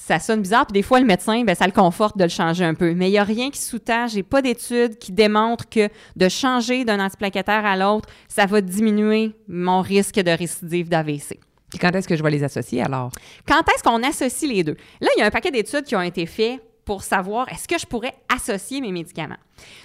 ça 0.06 0.18
sonne 0.18 0.42
bizarre, 0.42 0.66
puis 0.66 0.75
des 0.75 0.82
fois, 0.82 1.00
le 1.00 1.06
médecin, 1.06 1.44
ben, 1.44 1.54
ça 1.54 1.64
le 1.64 1.73
conforte 1.73 2.18
de 2.18 2.25
le 2.25 2.28
changer 2.28 2.62
un 2.62 2.75
peu. 2.75 2.92
Mais 2.92 3.08
il 3.08 3.12
n'y 3.12 3.18
a 3.18 3.25
rien 3.25 3.50
qui 3.50 3.58
sous-tend, 3.58 4.06
j'ai 4.06 4.23
pas 4.23 4.42
d'études 4.42 4.99
qui 4.99 5.12
démontrent 5.12 5.66
que 5.66 5.88
de 6.14 6.28
changer 6.28 6.84
d'un 6.84 7.02
antiplaquettaire 7.02 7.64
à 7.64 7.75
l'autre, 7.75 8.06
ça 8.28 8.44
va 8.44 8.61
diminuer 8.61 9.32
mon 9.49 9.80
risque 9.80 10.16
de 10.16 10.30
récidive 10.30 10.90
d'AVC. 10.90 11.40
Puis 11.70 11.78
quand 11.78 11.90
est-ce 11.92 12.06
que 12.06 12.16
je 12.16 12.23
vais 12.23 12.30
les 12.30 12.44
associer 12.44 12.82
alors? 12.82 13.12
Quand 13.49 13.62
est-ce 13.75 13.82
qu'on 13.82 14.02
associe 14.02 14.50
les 14.50 14.62
deux? 14.62 14.76
Là, 15.00 15.08
il 15.16 15.20
y 15.20 15.23
a 15.23 15.26
un 15.26 15.30
paquet 15.30 15.50
d'études 15.50 15.84
qui 15.84 15.96
ont 15.96 16.02
été 16.02 16.26
faites 16.26 16.61
pour 16.84 17.02
savoir 17.02 17.49
est-ce 17.50 17.66
que 17.66 17.78
je 17.78 17.87
pourrais 17.87 18.14
associer 18.28 18.82
mes 18.82 18.92
médicaments? 18.92 19.38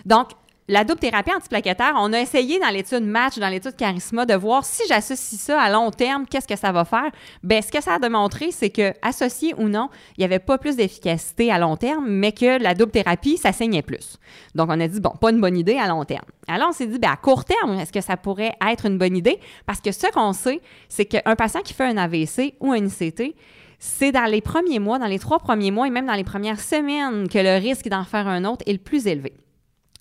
Donc, 0.05 0.31
la 0.69 0.83
double 0.83 0.99
thérapie 0.99 1.33
antiplaquettaire, 1.33 1.95
on 1.97 2.13
a 2.13 2.19
essayé 2.19 2.59
dans 2.59 2.69
l'étude 2.69 3.03
Match, 3.03 3.39
dans 3.39 3.49
l'étude 3.49 3.75
Charisma, 3.75 4.27
de 4.27 4.35
voir 4.35 4.63
si 4.63 4.83
j'associe 4.87 5.41
ça 5.41 5.59
à 5.59 5.67
long 5.71 5.89
terme, 5.89 6.27
qu'est-ce 6.27 6.47
que 6.47 6.55
ça 6.55 6.71
va 6.71 6.85
faire? 6.85 7.09
Bien, 7.41 7.59
ce 7.59 7.71
que 7.71 7.81
ça 7.81 7.95
a 7.95 7.99
démontré, 7.99 8.51
c'est 8.51 8.69
que, 8.69 8.93
associé 9.01 9.55
ou 9.57 9.67
non, 9.67 9.89
il 10.15 10.21
n'y 10.21 10.25
avait 10.25 10.37
pas 10.37 10.59
plus 10.59 10.75
d'efficacité 10.75 11.51
à 11.51 11.57
long 11.57 11.75
terme, 11.75 12.05
mais 12.07 12.33
que 12.33 12.61
la 12.61 12.75
double 12.75 12.91
thérapie, 12.91 13.37
ça 13.37 13.51
saignait 13.51 13.81
plus. 13.81 14.19
Donc, 14.53 14.69
on 14.69 14.79
a 14.79 14.87
dit, 14.87 14.99
bon, 14.99 15.09
pas 15.19 15.31
une 15.31 15.41
bonne 15.41 15.57
idée 15.57 15.75
à 15.75 15.87
long 15.87 16.05
terme. 16.05 16.25
Alors, 16.47 16.69
on 16.69 16.71
s'est 16.71 16.85
dit, 16.85 16.99
bien, 16.99 17.13
à 17.13 17.17
court 17.17 17.45
terme, 17.45 17.79
est-ce 17.79 17.91
que 17.91 18.01
ça 18.01 18.15
pourrait 18.15 18.53
être 18.69 18.85
une 18.85 18.99
bonne 18.99 19.17
idée? 19.17 19.39
Parce 19.65 19.81
que 19.81 19.91
ce 19.91 20.05
qu'on 20.11 20.33
sait, 20.33 20.61
c'est 20.87 21.05
qu'un 21.05 21.35
patient 21.35 21.61
qui 21.61 21.73
fait 21.73 21.85
un 21.85 21.97
AVC 21.97 22.53
ou 22.59 22.73
un 22.73 22.85
ICT, 22.85 23.35
c'est 23.79 24.11
dans 24.11 24.25
les 24.25 24.41
premiers 24.41 24.77
mois, 24.77 24.99
dans 24.99 25.07
les 25.07 25.17
trois 25.17 25.39
premiers 25.39 25.71
mois 25.71 25.87
et 25.87 25.89
même 25.89 26.05
dans 26.05 26.13
les 26.13 26.23
premières 26.23 26.59
semaines 26.59 27.27
que 27.27 27.39
le 27.39 27.59
risque 27.59 27.87
d'en 27.87 28.03
faire 28.03 28.27
un 28.27 28.45
autre 28.45 28.63
est 28.67 28.73
le 28.73 28.77
plus 28.77 29.07
élevé. 29.07 29.33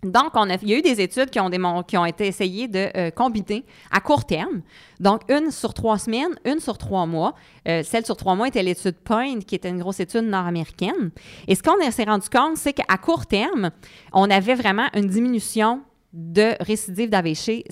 Donc, 0.04 0.30
on 0.34 0.48
a, 0.48 0.54
il 0.62 0.68
y 0.68 0.74
a 0.74 0.78
eu 0.78 0.82
des 0.82 1.00
études 1.00 1.28
qui 1.30 1.40
ont, 1.40 1.50
qui 1.82 1.96
ont 1.96 2.04
été 2.04 2.26
essayées 2.28 2.68
de 2.68 2.88
euh, 2.96 3.10
combiner 3.10 3.64
à 3.90 4.00
court 4.00 4.24
terme. 4.24 4.62
Donc, 5.00 5.22
une 5.28 5.50
sur 5.50 5.74
trois 5.74 5.98
semaines, 5.98 6.38
une 6.44 6.60
sur 6.60 6.78
trois 6.78 7.04
mois. 7.04 7.34
Euh, 7.66 7.82
celle 7.82 8.06
sur 8.06 8.16
trois 8.16 8.36
mois 8.36 8.46
était 8.46 8.62
l'étude 8.62 8.94
Point, 8.94 9.40
qui 9.40 9.56
était 9.56 9.70
une 9.70 9.80
grosse 9.80 9.98
étude 9.98 10.22
nord-américaine. 10.22 11.10
Et 11.48 11.56
ce 11.56 11.64
qu'on 11.64 11.78
s'est 11.90 12.04
rendu 12.04 12.28
compte, 12.28 12.56
c'est 12.56 12.74
qu'à 12.74 12.96
court 12.96 13.26
terme, 13.26 13.70
on 14.12 14.30
avait 14.30 14.54
vraiment 14.54 14.86
une 14.94 15.08
diminution 15.08 15.80
de 16.12 16.54
récidive 16.62 17.10
d'AVC 17.10 17.64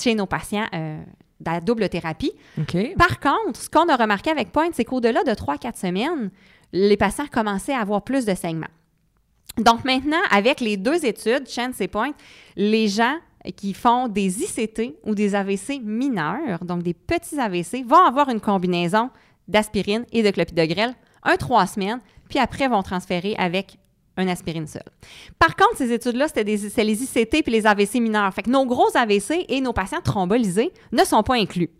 chez 0.00 0.14
nos 0.14 0.26
patients 0.26 0.66
euh, 0.74 1.00
de 1.40 1.50
la 1.50 1.60
double 1.60 1.88
thérapie. 1.88 2.32
Par 2.98 3.18
contre, 3.18 3.60
ce 3.60 3.70
qu'on 3.70 3.88
a 3.88 3.96
remarqué 3.96 4.30
avec 4.30 4.52
Point, 4.52 4.70
c'est 4.72 4.84
qu'au-delà 4.84 5.24
de 5.24 5.30
3-4 5.30 5.78
semaines, 5.78 6.30
les 6.72 6.96
patients 6.98 7.26
commençaient 7.32 7.74
à 7.74 7.80
avoir 7.80 8.02
plus 8.02 8.26
de 8.26 8.34
saignements. 8.34 8.66
Donc 9.58 9.84
maintenant, 9.84 10.20
avec 10.30 10.60
les 10.60 10.76
deux 10.76 11.04
études, 11.04 11.48
Chance 11.48 11.80
et 11.80 11.88
Point, 11.88 12.12
les 12.56 12.88
gens 12.88 13.16
qui 13.56 13.74
font 13.74 14.08
des 14.08 14.42
ICT 14.42 14.96
ou 15.04 15.14
des 15.14 15.34
AVC 15.34 15.80
mineurs, 15.82 16.64
donc 16.64 16.82
des 16.82 16.94
petits 16.94 17.38
AVC, 17.38 17.84
vont 17.86 18.04
avoir 18.04 18.28
une 18.28 18.40
combinaison 18.40 19.10
d'aspirine 19.48 20.04
et 20.12 20.22
de 20.22 20.30
clopidogrel 20.30 20.94
un 21.22 21.36
trois 21.36 21.66
semaines, 21.66 22.00
puis 22.28 22.38
après 22.38 22.68
vont 22.68 22.82
transférer 22.82 23.34
avec 23.38 23.78
un 24.16 24.28
aspirine 24.28 24.66
seul. 24.66 24.82
Par 25.38 25.54
contre, 25.56 25.76
ces 25.76 25.92
études-là, 25.92 26.28
c'était 26.28 26.44
les 26.44 26.64
ICT 26.64 27.42
puis 27.42 27.52
les 27.52 27.66
AVC 27.66 27.94
mineurs. 27.94 28.32
Fait 28.32 28.42
que 28.42 28.50
nos 28.50 28.64
gros 28.64 28.88
AVC 28.94 29.44
et 29.48 29.60
nos 29.60 29.72
patients 29.72 30.00
thrombolisés 30.00 30.72
ne 30.92 31.04
sont 31.04 31.22
pas 31.22 31.34
inclus. 31.34 31.70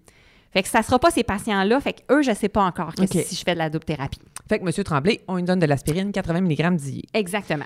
Fait 0.52 0.62
que 0.62 0.68
ça 0.68 0.78
ne 0.78 0.84
sera 0.84 0.98
pas 0.98 1.10
ces 1.10 1.22
patients-là. 1.22 1.80
Fait 1.80 1.94
que 1.94 2.14
eux, 2.14 2.22
je 2.22 2.30
ne 2.30 2.36
sais 2.36 2.48
pas 2.48 2.62
encore 2.62 2.92
si 2.98 3.36
je 3.36 3.42
fais 3.42 3.54
de 3.54 3.58
la 3.58 3.70
double 3.70 3.84
thérapie. 3.84 4.20
Fait 4.48 4.58
que 4.58 4.64
M. 4.64 4.84
Tremblay, 4.84 5.20
on 5.28 5.36
lui 5.36 5.42
donne 5.42 5.58
de 5.58 5.66
l'aspirine, 5.66 6.12
80 6.12 6.40
mg 6.40 6.76
d'IE. 6.76 7.04
Exactement. 7.12 7.64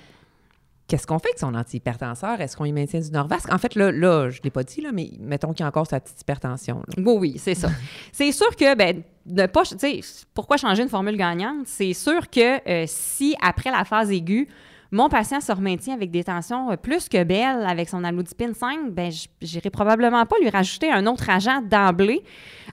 Qu'est-ce 0.91 1.07
qu'on 1.07 1.21
fait 1.21 1.29
avec 1.29 1.39
son 1.39 1.55
antihypertenseur? 1.55 2.41
Est-ce 2.41 2.57
qu'on 2.57 2.65
y 2.65 2.73
maintient 2.73 2.99
du 2.99 3.13
Norvasc? 3.13 3.53
En 3.53 3.59
fait, 3.59 3.77
là, 3.77 3.93
là 3.93 4.29
je 4.29 4.39
ne 4.39 4.43
l'ai 4.43 4.51
pas 4.51 4.65
dit, 4.65 4.81
là, 4.81 4.91
mais 4.93 5.11
mettons 5.21 5.53
qu'il 5.53 5.61
y 5.61 5.63
a 5.63 5.69
encore 5.69 5.87
sa 5.87 6.01
petite 6.01 6.21
hypertension. 6.21 6.83
Oui, 6.97 7.15
oui, 7.17 7.35
c'est 7.39 7.55
ça. 7.55 7.69
c'est 8.13 8.33
sûr 8.33 8.57
que, 8.57 8.75
ben, 8.75 9.03
ne 9.27 9.47
pas, 9.47 9.63
pourquoi 10.35 10.57
changer 10.57 10.83
une 10.83 10.89
formule 10.89 11.17
gagnante? 11.17 11.67
C'est 11.67 11.93
sûr 11.93 12.29
que 12.29 12.69
euh, 12.69 12.87
si, 12.89 13.37
après 13.41 13.71
la 13.71 13.85
phase 13.85 14.11
aiguë, 14.11 14.49
mon 14.93 15.09
patient 15.09 15.41
se 15.41 15.53
maintient 15.53 15.95
avec 15.95 16.11
des 16.11 16.25
tensions 16.25 16.71
euh, 16.71 16.77
plus 16.77 17.09
que 17.09 17.23
belles 17.23 17.65
avec 17.67 17.89
son 17.89 18.03
amlodipine 18.03 18.55
5, 18.55 18.91
ben 18.91 19.13
j'irai 19.41 19.71
probablement 19.71 20.27
pas 20.27 20.37
lui 20.41 20.51
rajouter 20.51 20.91
un 20.91 21.07
autre 21.07 21.31
agent 21.31 21.63
d'emblée, 21.63 22.25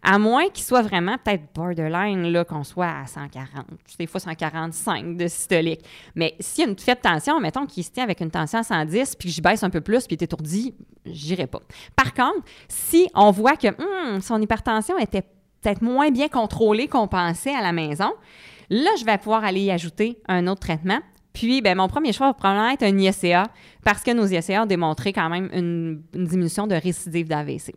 à 0.01 0.17
moins 0.17 0.49
qu'il 0.49 0.63
soit 0.63 0.81
vraiment 0.81 1.17
peut-être 1.23 1.43
borderline, 1.53 2.23
là, 2.31 2.43
qu'on 2.43 2.63
soit 2.63 2.87
à 2.87 3.05
140, 3.05 3.65
des 3.99 4.07
fois 4.07 4.19
145 4.19 5.17
de 5.17 5.27
systolique. 5.27 5.81
Mais 6.15 6.35
s'il 6.39 6.63
y 6.63 6.67
a 6.67 6.69
une 6.69 6.77
faible 6.77 7.01
tension, 7.01 7.39
mettons 7.39 7.65
qu'il 7.65 7.83
se 7.83 7.91
tient 7.91 8.03
avec 8.03 8.19
une 8.21 8.31
tension 8.31 8.59
à 8.59 8.63
110, 8.63 9.15
puis 9.15 9.29
que 9.29 9.33
j'y 9.33 9.41
baisse 9.41 9.63
un 9.63 9.69
peu 9.69 9.81
plus, 9.81 10.07
puis 10.07 10.15
il 10.15 10.21
est 10.21 10.25
étourdi, 10.25 10.73
j'irai 11.05 11.47
pas. 11.47 11.61
Par 11.95 12.13
contre, 12.13 12.45
si 12.67 13.07
on 13.13 13.31
voit 13.31 13.55
que 13.55 13.67
hum, 13.67 14.21
son 14.21 14.41
hypertension 14.41 14.97
était 14.97 15.23
peut-être 15.61 15.81
moins 15.81 16.09
bien 16.09 16.29
contrôlée 16.29 16.87
qu'on 16.87 17.07
pensait 17.07 17.53
à 17.53 17.61
la 17.61 17.73
maison, 17.73 18.11
là, 18.69 18.89
je 18.99 19.05
vais 19.05 19.17
pouvoir 19.17 19.43
aller 19.43 19.61
y 19.61 19.71
ajouter 19.71 20.19
un 20.27 20.47
autre 20.47 20.61
traitement 20.61 20.99
puis, 21.37 21.61
ben, 21.61 21.77
mon 21.77 21.87
premier 21.87 22.13
choix 22.13 22.27
va 22.27 22.33
probablement 22.33 22.71
être 22.71 22.81
un 22.81 22.97
ISCA 22.97 23.43
parce 23.85 24.01
que 24.01 24.09
nos 24.09 24.25
ISCA 24.25 24.63
ont 24.63 24.65
démontré 24.65 25.13
quand 25.13 25.29
même 25.29 25.49
une, 25.53 26.01
diminution 26.11 26.65
de 26.65 26.73
récidive 26.73 27.27
d'AVC. 27.27 27.75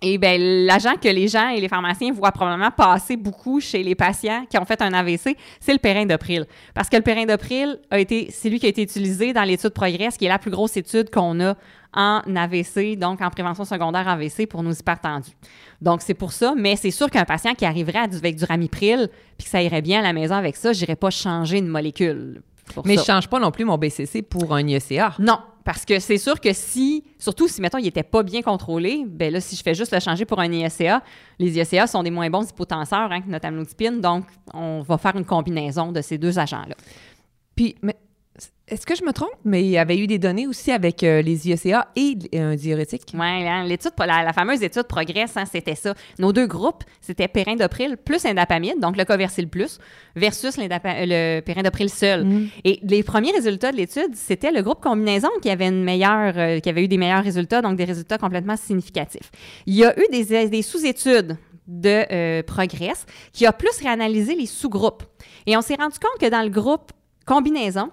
Et 0.00 0.16
bien, 0.16 0.38
l'agent 0.38 0.94
que 0.94 1.08
les 1.08 1.28
gens 1.28 1.50
et 1.50 1.60
les 1.60 1.68
pharmaciens 1.68 2.10
voient 2.10 2.32
probablement 2.32 2.70
passer 2.70 3.18
beaucoup 3.18 3.60
chez 3.60 3.82
les 3.82 3.94
patients 3.94 4.46
qui 4.48 4.56
ont 4.56 4.64
fait 4.64 4.80
un 4.80 4.94
AVC, 4.94 5.36
c'est 5.60 5.74
le 5.74 5.78
périndopril. 5.78 6.46
Parce 6.72 6.88
que 6.88 6.96
le 6.96 7.02
périndopril 7.02 7.78
a 7.90 7.98
été, 7.98 8.28
c'est 8.30 8.48
lui 8.48 8.58
qui 8.58 8.64
a 8.64 8.70
été 8.70 8.80
utilisé 8.80 9.34
dans 9.34 9.44
l'étude 9.44 9.74
Progress, 9.74 10.16
qui 10.16 10.24
est 10.24 10.30
la 10.30 10.38
plus 10.38 10.50
grosse 10.50 10.78
étude 10.78 11.10
qu'on 11.10 11.38
a 11.40 11.54
en 11.92 12.22
AVC, 12.34 12.96
donc 12.96 13.20
en 13.20 13.28
prévention 13.28 13.66
secondaire 13.66 14.08
AVC 14.08 14.46
pour 14.48 14.62
nos 14.62 14.72
hypertendus. 14.72 15.36
Donc, 15.82 16.00
c'est 16.00 16.14
pour 16.14 16.32
ça, 16.32 16.54
mais 16.56 16.76
c'est 16.76 16.90
sûr 16.90 17.10
qu'un 17.10 17.26
patient 17.26 17.54
qui 17.54 17.66
arriverait 17.66 17.98
avec 17.98 18.36
du 18.36 18.44
ramipril, 18.46 19.10
puis 19.36 19.44
que 19.44 19.50
ça 19.50 19.62
irait 19.62 19.82
bien 19.82 20.00
à 20.00 20.02
la 20.02 20.14
maison 20.14 20.34
avec 20.34 20.56
ça, 20.56 20.72
je 20.72 20.80
n'irais 20.80 20.96
pas 20.96 21.10
changer 21.10 21.60
de 21.60 21.68
molécule. 21.68 22.40
Mais 22.84 22.96
je 22.96 23.02
change 23.02 23.28
pas 23.28 23.38
non 23.38 23.50
plus 23.50 23.64
mon 23.64 23.78
BCC 23.78 24.22
pour 24.22 24.54
un 24.54 24.66
IECA. 24.66 25.14
Non, 25.18 25.38
parce 25.64 25.84
que 25.84 25.98
c'est 25.98 26.18
sûr 26.18 26.40
que 26.40 26.52
si, 26.52 27.04
surtout 27.18 27.48
si, 27.48 27.60
mettons, 27.60 27.78
il 27.78 27.84
n'était 27.84 28.02
pas 28.02 28.22
bien 28.22 28.42
contrôlé, 28.42 29.04
ben 29.06 29.32
là, 29.32 29.40
si 29.40 29.56
je 29.56 29.62
fais 29.62 29.74
juste 29.74 29.92
le 29.92 30.00
changer 30.00 30.24
pour 30.24 30.38
un 30.38 30.50
IECA, 30.50 31.02
les 31.38 31.56
IECA 31.56 31.86
sont 31.86 32.02
des 32.02 32.10
moins 32.10 32.30
bons 32.30 32.48
hypotenseurs 32.48 33.10
hein, 33.10 33.20
que 33.20 33.28
notre 33.28 33.46
amlodipine, 33.46 34.00
donc 34.00 34.26
on 34.54 34.82
va 34.82 34.98
faire 34.98 35.16
une 35.16 35.24
combinaison 35.24 35.92
de 35.92 36.00
ces 36.00 36.18
deux 36.18 36.38
agents-là. 36.38 36.76
Puis, 37.56 37.74
mais 37.82 37.96
est-ce 38.68 38.84
que 38.84 38.96
je 38.96 39.04
me 39.04 39.12
trompe, 39.12 39.30
mais 39.44 39.62
il 39.62 39.68
y 39.68 39.78
avait 39.78 39.96
eu 39.96 40.08
des 40.08 40.18
données 40.18 40.48
aussi 40.48 40.72
avec 40.72 41.04
euh, 41.04 41.22
les 41.22 41.48
IECA 41.48 41.86
et 41.94 42.16
un 42.34 42.56
diurétique? 42.56 43.12
Oui, 43.14 43.20
hein, 43.20 43.64
l'étude, 43.64 43.92
la, 43.96 44.32
fameuse 44.32 44.60
étude 44.60 44.82
Progress, 44.84 45.36
hein, 45.36 45.44
c'était 45.44 45.76
ça. 45.76 45.94
Nos 46.18 46.32
deux 46.32 46.48
groupes, 46.48 46.82
c'était 47.00 47.28
périndopril 47.28 47.96
plus 47.96 48.24
indapamide, 48.24 48.80
donc 48.80 48.96
le 48.96 49.04
coversil 49.04 49.48
plus, 49.48 49.78
versus 50.16 50.56
le 50.58 51.40
périndopril 51.40 51.88
seul. 51.88 52.24
Mm. 52.24 52.48
Et 52.64 52.80
les 52.82 53.04
premiers 53.04 53.30
résultats 53.30 53.70
de 53.70 53.76
l'étude, 53.76 54.14
c'était 54.14 54.50
le 54.50 54.62
groupe 54.62 54.80
combinaison 54.80 55.28
qui 55.40 55.50
avait 55.50 55.68
une 55.68 55.84
meilleure, 55.84 56.36
euh, 56.36 56.58
qui 56.58 56.68
avait 56.68 56.82
eu 56.82 56.88
des 56.88 56.98
meilleurs 56.98 57.22
résultats, 57.22 57.62
donc 57.62 57.76
des 57.76 57.84
résultats 57.84 58.18
complètement 58.18 58.56
significatifs. 58.56 59.30
Il 59.66 59.74
y 59.74 59.84
a 59.84 59.96
eu 59.96 60.06
des, 60.10 60.48
des 60.48 60.62
sous-études 60.62 61.36
de 61.68 62.04
euh, 62.10 62.42
Progress 62.42 63.06
qui 63.32 63.46
a 63.46 63.52
plus 63.52 63.78
réanalysé 63.80 64.34
les 64.34 64.46
sous-groupes. 64.46 65.04
Et 65.46 65.56
on 65.56 65.60
s'est 65.60 65.76
rendu 65.76 65.98
compte 66.00 66.20
que 66.20 66.28
dans 66.28 66.42
le 66.42 66.50
groupe 66.50 66.90
combinaison, 67.26 67.90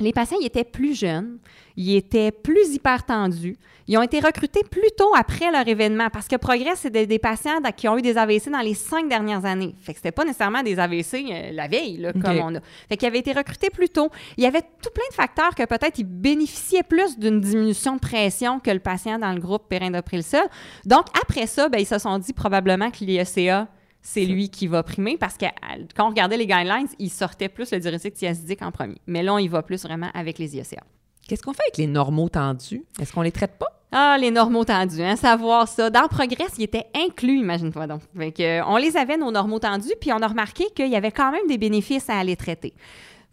les 0.00 0.12
patients 0.12 0.36
ils 0.40 0.46
étaient 0.46 0.64
plus 0.64 0.98
jeunes, 0.98 1.38
ils 1.76 1.96
étaient 1.96 2.32
plus 2.32 2.74
hypertendus. 2.74 3.56
Ils 3.86 3.98
ont 3.98 4.02
été 4.02 4.20
recrutés 4.20 4.62
plus 4.70 4.90
tôt 4.96 5.12
après 5.16 5.50
leur 5.50 5.66
événement 5.66 6.10
parce 6.12 6.28
que 6.28 6.36
Progress, 6.36 6.80
c'est 6.82 6.90
des, 6.90 7.18
patients 7.18 7.60
qui 7.76 7.88
ont 7.88 7.98
eu 7.98 8.02
des 8.02 8.16
AVC 8.16 8.48
dans 8.50 8.60
les 8.60 8.74
cinq 8.74 9.08
dernières 9.08 9.44
années. 9.44 9.74
Fait 9.80 9.92
que 9.92 9.98
c'était 9.98 10.12
pas 10.12 10.24
nécessairement 10.24 10.62
des 10.62 10.78
AVC 10.78 11.14
euh, 11.14 11.50
la 11.52 11.66
veille, 11.66 12.08
comme 12.22 12.38
on 12.38 12.54
a. 12.54 12.60
Fait 12.88 12.96
qu'ils 12.96 13.08
avaient 13.08 13.18
été 13.18 13.32
recrutés 13.32 13.70
plus 13.70 13.88
tôt. 13.88 14.10
Il 14.36 14.44
y 14.44 14.46
avait 14.46 14.62
tout 14.62 14.90
plein 14.94 15.08
de 15.10 15.14
facteurs 15.14 15.54
que 15.54 15.64
peut-être 15.64 15.98
ils 15.98 16.04
bénéficiaient 16.04 16.84
plus 16.84 17.18
d'une 17.18 17.40
diminution 17.40 17.96
de 17.96 18.00
pression 18.00 18.60
que 18.60 18.70
le 18.70 18.78
patient 18.78 19.18
dans 19.18 19.32
le 19.32 19.40
groupe 19.40 19.68
périndopril 19.68 20.22
seul. 20.22 20.46
Donc, 20.86 21.06
après 21.20 21.46
ça, 21.46 21.68
ben, 21.68 21.80
ils 21.80 21.86
se 21.86 21.98
sont 21.98 22.18
dit 22.18 22.32
probablement 22.32 22.90
que 22.90 23.04
l'IECA 23.04 23.66
c'est 24.02 24.24
lui 24.24 24.48
qui 24.48 24.66
va 24.66 24.82
primer 24.82 25.16
parce 25.16 25.36
que 25.36 25.46
quand 25.94 26.06
on 26.06 26.10
regardait 26.10 26.36
les 26.36 26.46
guidelines, 26.46 26.88
il 26.98 27.10
sortait 27.10 27.48
plus 27.48 27.70
le 27.72 27.80
diurétique 27.80 28.14
thiazidique 28.14 28.62
en 28.62 28.72
premier. 28.72 28.96
Mais 29.06 29.22
là, 29.22 29.34
on 29.34 29.38
y 29.38 29.48
va 29.48 29.62
plus 29.62 29.82
vraiment 29.82 30.10
avec 30.14 30.38
les 30.38 30.56
IECA. 30.56 30.82
Qu'est-ce 31.28 31.42
qu'on 31.42 31.52
fait 31.52 31.62
avec 31.62 31.76
les 31.76 31.86
normaux 31.86 32.28
tendus? 32.28 32.84
Est-ce 33.00 33.12
qu'on 33.12 33.22
les 33.22 33.32
traite 33.32 33.58
pas? 33.58 33.68
Ah, 33.92 34.16
les 34.20 34.30
normaux 34.30 34.64
tendus, 34.64 35.02
hein, 35.02 35.16
savoir 35.16 35.66
ça. 35.66 35.90
Dans 35.90 36.06
Progress, 36.06 36.52
ils 36.58 36.64
étaient 36.64 36.86
inclus, 36.94 37.38
imagine-toi 37.38 37.88
donc. 37.88 38.02
Euh, 38.40 38.62
on 38.66 38.76
les 38.76 38.96
avait, 38.96 39.16
nos 39.16 39.32
normaux 39.32 39.58
tendus, 39.58 39.92
puis 40.00 40.12
on 40.12 40.22
a 40.22 40.28
remarqué 40.28 40.66
qu'il 40.74 40.88
y 40.88 40.96
avait 40.96 41.10
quand 41.10 41.32
même 41.32 41.46
des 41.48 41.58
bénéfices 41.58 42.08
à 42.08 42.18
aller 42.18 42.36
traiter. 42.36 42.72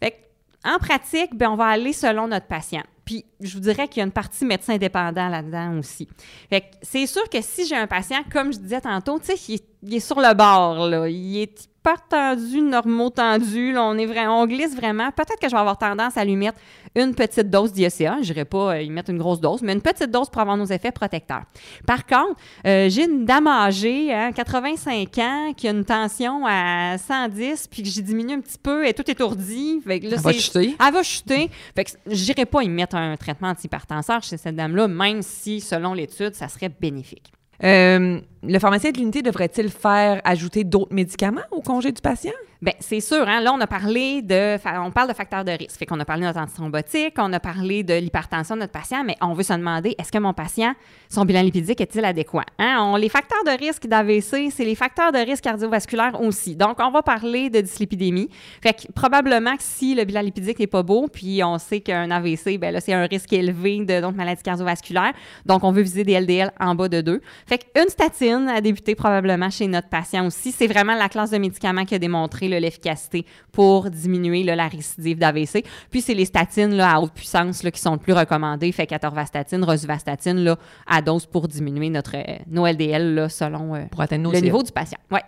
Fait 0.02 0.16
en 0.64 0.78
pratique, 0.78 1.36
ben, 1.36 1.50
on 1.50 1.56
va 1.56 1.66
aller 1.66 1.92
selon 1.92 2.26
notre 2.26 2.46
patient. 2.46 2.82
Puis 3.08 3.24
je 3.40 3.54
vous 3.54 3.60
dirais 3.60 3.88
qu'il 3.88 4.00
y 4.00 4.02
a 4.02 4.04
une 4.04 4.12
partie 4.12 4.44
médecin 4.44 4.74
indépendant 4.74 5.30
là-dedans 5.30 5.78
aussi. 5.78 6.06
Fait 6.50 6.70
c'est 6.82 7.06
sûr 7.06 7.26
que 7.30 7.40
si 7.40 7.66
j'ai 7.66 7.74
un 7.74 7.86
patient, 7.86 8.22
comme 8.30 8.52
je 8.52 8.58
disais 8.58 8.82
tantôt, 8.82 9.18
tu 9.18 9.34
sais, 9.34 9.58
il, 9.82 9.94
est 9.94 10.00
sur 10.00 10.20
le 10.20 10.34
bord, 10.34 10.86
là. 10.86 11.08
Il 11.08 11.38
est 11.38 11.70
hyper 11.78 12.06
tendu, 12.08 12.60
normaux 12.60 13.10
tendu. 13.10 13.76
on, 13.76 13.96
est 13.98 14.06
vrai, 14.06 14.26
on 14.26 14.46
glisse 14.46 14.74
vraiment. 14.74 15.10
Peut-être 15.12 15.38
que 15.40 15.48
je 15.48 15.52
vais 15.52 15.60
avoir 15.60 15.78
tendance 15.78 16.16
à 16.16 16.24
lui 16.24 16.36
mettre 16.36 16.58
une 16.94 17.14
petite 17.14 17.50
dose 17.50 17.72
d'IECA. 17.72 18.18
Je 18.22 18.32
n'irai 18.32 18.44
pas 18.44 18.74
euh, 18.74 18.82
y 18.82 18.90
mettre 18.90 19.10
une 19.10 19.18
grosse 19.18 19.40
dose, 19.40 19.62
mais 19.62 19.72
une 19.72 19.82
petite 19.82 20.10
dose 20.10 20.28
pour 20.28 20.40
avoir 20.42 20.56
nos 20.56 20.66
effets 20.66 20.92
protecteurs. 20.92 21.42
Par 21.86 22.06
contre, 22.06 22.36
euh, 22.66 22.88
j'ai 22.88 23.04
une 23.04 23.24
dame 23.24 23.46
âgée, 23.46 24.08
85 24.34 25.18
hein, 25.18 25.48
ans, 25.48 25.52
qui 25.54 25.68
a 25.68 25.70
une 25.70 25.84
tension 25.84 26.44
à 26.46 26.98
110, 26.98 27.68
puis 27.68 27.82
que 27.82 27.88
j'ai 27.88 28.02
diminué 28.02 28.34
un 28.34 28.40
petit 28.40 28.58
peu, 28.58 28.82
elle 28.82 28.90
est 28.90 28.94
toute 28.94 29.08
étourdie. 29.08 29.80
elle 29.88 30.14
va 30.16 30.32
chuter. 30.32 30.76
Elle 30.84 30.92
va 30.92 31.02
chuter. 31.02 31.50
Fait 31.74 31.84
que 31.84 31.90
j'irai 32.06 32.46
pas 32.46 32.62
y 32.62 32.68
mettre 32.68 32.96
un 32.96 33.16
traitement 33.16 33.48
antihypertenseur 33.48 34.22
chez 34.22 34.36
cette 34.36 34.56
dame-là, 34.56 34.88
même 34.88 35.22
si, 35.22 35.60
selon 35.60 35.94
l'étude, 35.94 36.34
ça 36.34 36.48
serait 36.48 36.70
bénéfique. 36.80 37.32
Euh, 37.64 38.20
le 38.42 38.58
pharmacien 38.58 38.90
de 38.92 38.98
l'unité 38.98 39.22
devrait-il 39.22 39.68
faire 39.68 40.20
ajouter 40.24 40.64
d'autres 40.64 40.94
médicaments 40.94 41.42
au 41.50 41.60
congé 41.60 41.92
du 41.92 42.00
patient? 42.00 42.32
Bien, 42.60 42.72
c'est 42.80 42.98
sûr, 42.98 43.28
hein? 43.28 43.40
là, 43.40 43.52
on 43.52 43.60
a 43.60 43.68
parlé 43.68 44.20
de. 44.20 44.56
On 44.84 44.90
parle 44.90 45.08
de 45.08 45.14
facteurs 45.14 45.44
de 45.44 45.52
risque. 45.52 45.78
Fait 45.78 45.86
qu'on 45.86 46.00
a 46.00 46.04
parlé 46.04 46.22
de 46.22 46.26
notre 46.26 46.40
antithrombotique, 46.40 47.14
on 47.18 47.32
a 47.32 47.38
parlé 47.38 47.84
de 47.84 47.94
l'hypertension 47.94 48.56
de 48.56 48.62
notre 48.62 48.72
patient, 48.72 49.04
mais 49.04 49.14
on 49.20 49.32
veut 49.32 49.44
se 49.44 49.52
demander 49.52 49.94
est-ce 49.96 50.10
que 50.10 50.18
mon 50.18 50.32
patient, 50.32 50.74
son 51.08 51.24
bilan 51.24 51.42
lipidique 51.42 51.80
est-il 51.80 52.04
adéquat? 52.04 52.46
Hein? 52.58 52.96
Les 52.98 53.08
facteurs 53.08 53.44
de 53.44 53.56
risque 53.56 53.86
d'AVC, 53.86 54.50
c'est 54.50 54.64
les 54.64 54.74
facteurs 54.74 55.12
de 55.12 55.18
risque 55.18 55.44
cardiovasculaire 55.44 56.20
aussi. 56.20 56.56
Donc, 56.56 56.78
on 56.80 56.90
va 56.90 57.02
parler 57.02 57.48
de 57.48 57.60
dyslipidémie. 57.60 58.28
Fait 58.60 58.72
que 58.72 58.90
probablement 58.92 59.56
que 59.56 59.62
si 59.62 59.94
le 59.94 60.04
bilan 60.04 60.22
lipidique 60.22 60.58
n'est 60.58 60.66
pas 60.66 60.82
beau, 60.82 61.06
puis 61.06 61.44
on 61.44 61.58
sait 61.58 61.80
qu'un 61.80 62.10
AVC, 62.10 62.58
ben 62.58 62.72
là, 62.72 62.80
c'est 62.80 62.92
un 62.92 63.06
risque 63.06 63.32
élevé 63.32 63.84
de 63.84 64.00
donc, 64.00 64.16
maladie 64.16 64.42
cardiovasculaire. 64.42 65.12
Donc, 65.46 65.62
on 65.62 65.70
veut 65.70 65.82
viser 65.82 66.02
des 66.02 66.18
LDL 66.18 66.50
en 66.58 66.74
bas 66.74 66.88
de 66.88 67.02
2. 67.02 67.20
Fait 67.46 67.58
qu'une 67.58 67.88
a 68.36 68.60
débuté 68.60 68.94
probablement 68.94 69.50
chez 69.50 69.66
notre 69.66 69.88
patient 69.88 70.26
aussi. 70.26 70.52
C'est 70.52 70.66
vraiment 70.66 70.94
la 70.94 71.08
classe 71.08 71.30
de 71.30 71.38
médicaments 71.38 71.84
qui 71.84 71.94
a 71.94 71.98
démontré 71.98 72.48
l'efficacité 72.48 73.24
pour 73.52 73.90
diminuer 73.90 74.42
la 74.42 74.68
récidive 74.68 75.18
d'AVC. 75.18 75.64
Puis, 75.90 76.00
c'est 76.00 76.14
les 76.14 76.24
statines 76.24 76.74
là, 76.74 76.94
à 76.94 77.00
haute 77.00 77.12
puissance 77.12 77.62
là, 77.62 77.70
qui 77.70 77.80
sont 77.80 77.92
le 77.92 77.98
plus 77.98 78.12
recommandées. 78.12 78.70
Fait 78.72 78.86
qu'atorvastatine, 78.86 79.64
rosuvastatine 79.64 80.38
là, 80.44 80.56
à 80.86 81.00
dose 81.02 81.26
pour 81.26 81.48
diminuer 81.48 81.90
notre, 81.90 82.16
euh, 82.16 82.38
nos 82.48 82.66
LDL 82.66 83.14
là, 83.14 83.28
selon 83.28 83.74
euh, 83.74 83.84
Pour 83.90 84.00
atteindre 84.02 84.24
nos 84.24 84.30
le 84.30 84.36
cibles. 84.36 84.46
niveau 84.46 84.62
du 84.62 84.72
patient. 84.72 84.98
Ouais. 85.10 85.22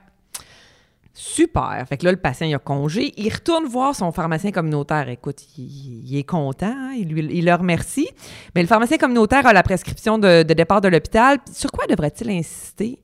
Super. 1.13 1.85
Fait 1.89 1.97
que 1.97 2.05
là, 2.05 2.13
le 2.13 2.19
patient, 2.19 2.51
a 2.55 2.59
congé. 2.59 3.13
Il 3.17 3.33
retourne 3.33 3.65
voir 3.65 3.95
son 3.95 4.13
pharmacien 4.13 4.53
communautaire. 4.53 5.09
Écoute, 5.09 5.43
il, 5.59 6.17
est 6.17 6.23
content. 6.25 6.67
hein, 6.75 6.93
Il, 6.97 7.09
lui, 7.09 7.41
le 7.43 7.55
remercie. 7.55 8.09
Mais 8.55 8.63
le 8.63 8.69
pharmacien 8.69 8.97
communautaire 8.97 9.47
a 9.47 9.53
la 9.53 9.63
prescription 9.63 10.19
de, 10.19 10.43
départ 10.43 10.81
de 10.81 10.89
l'hôpital. 10.89 11.39
Sur 11.53 11.73
quoi 11.73 11.87
devrait-il 11.87 12.31
insister 12.31 13.03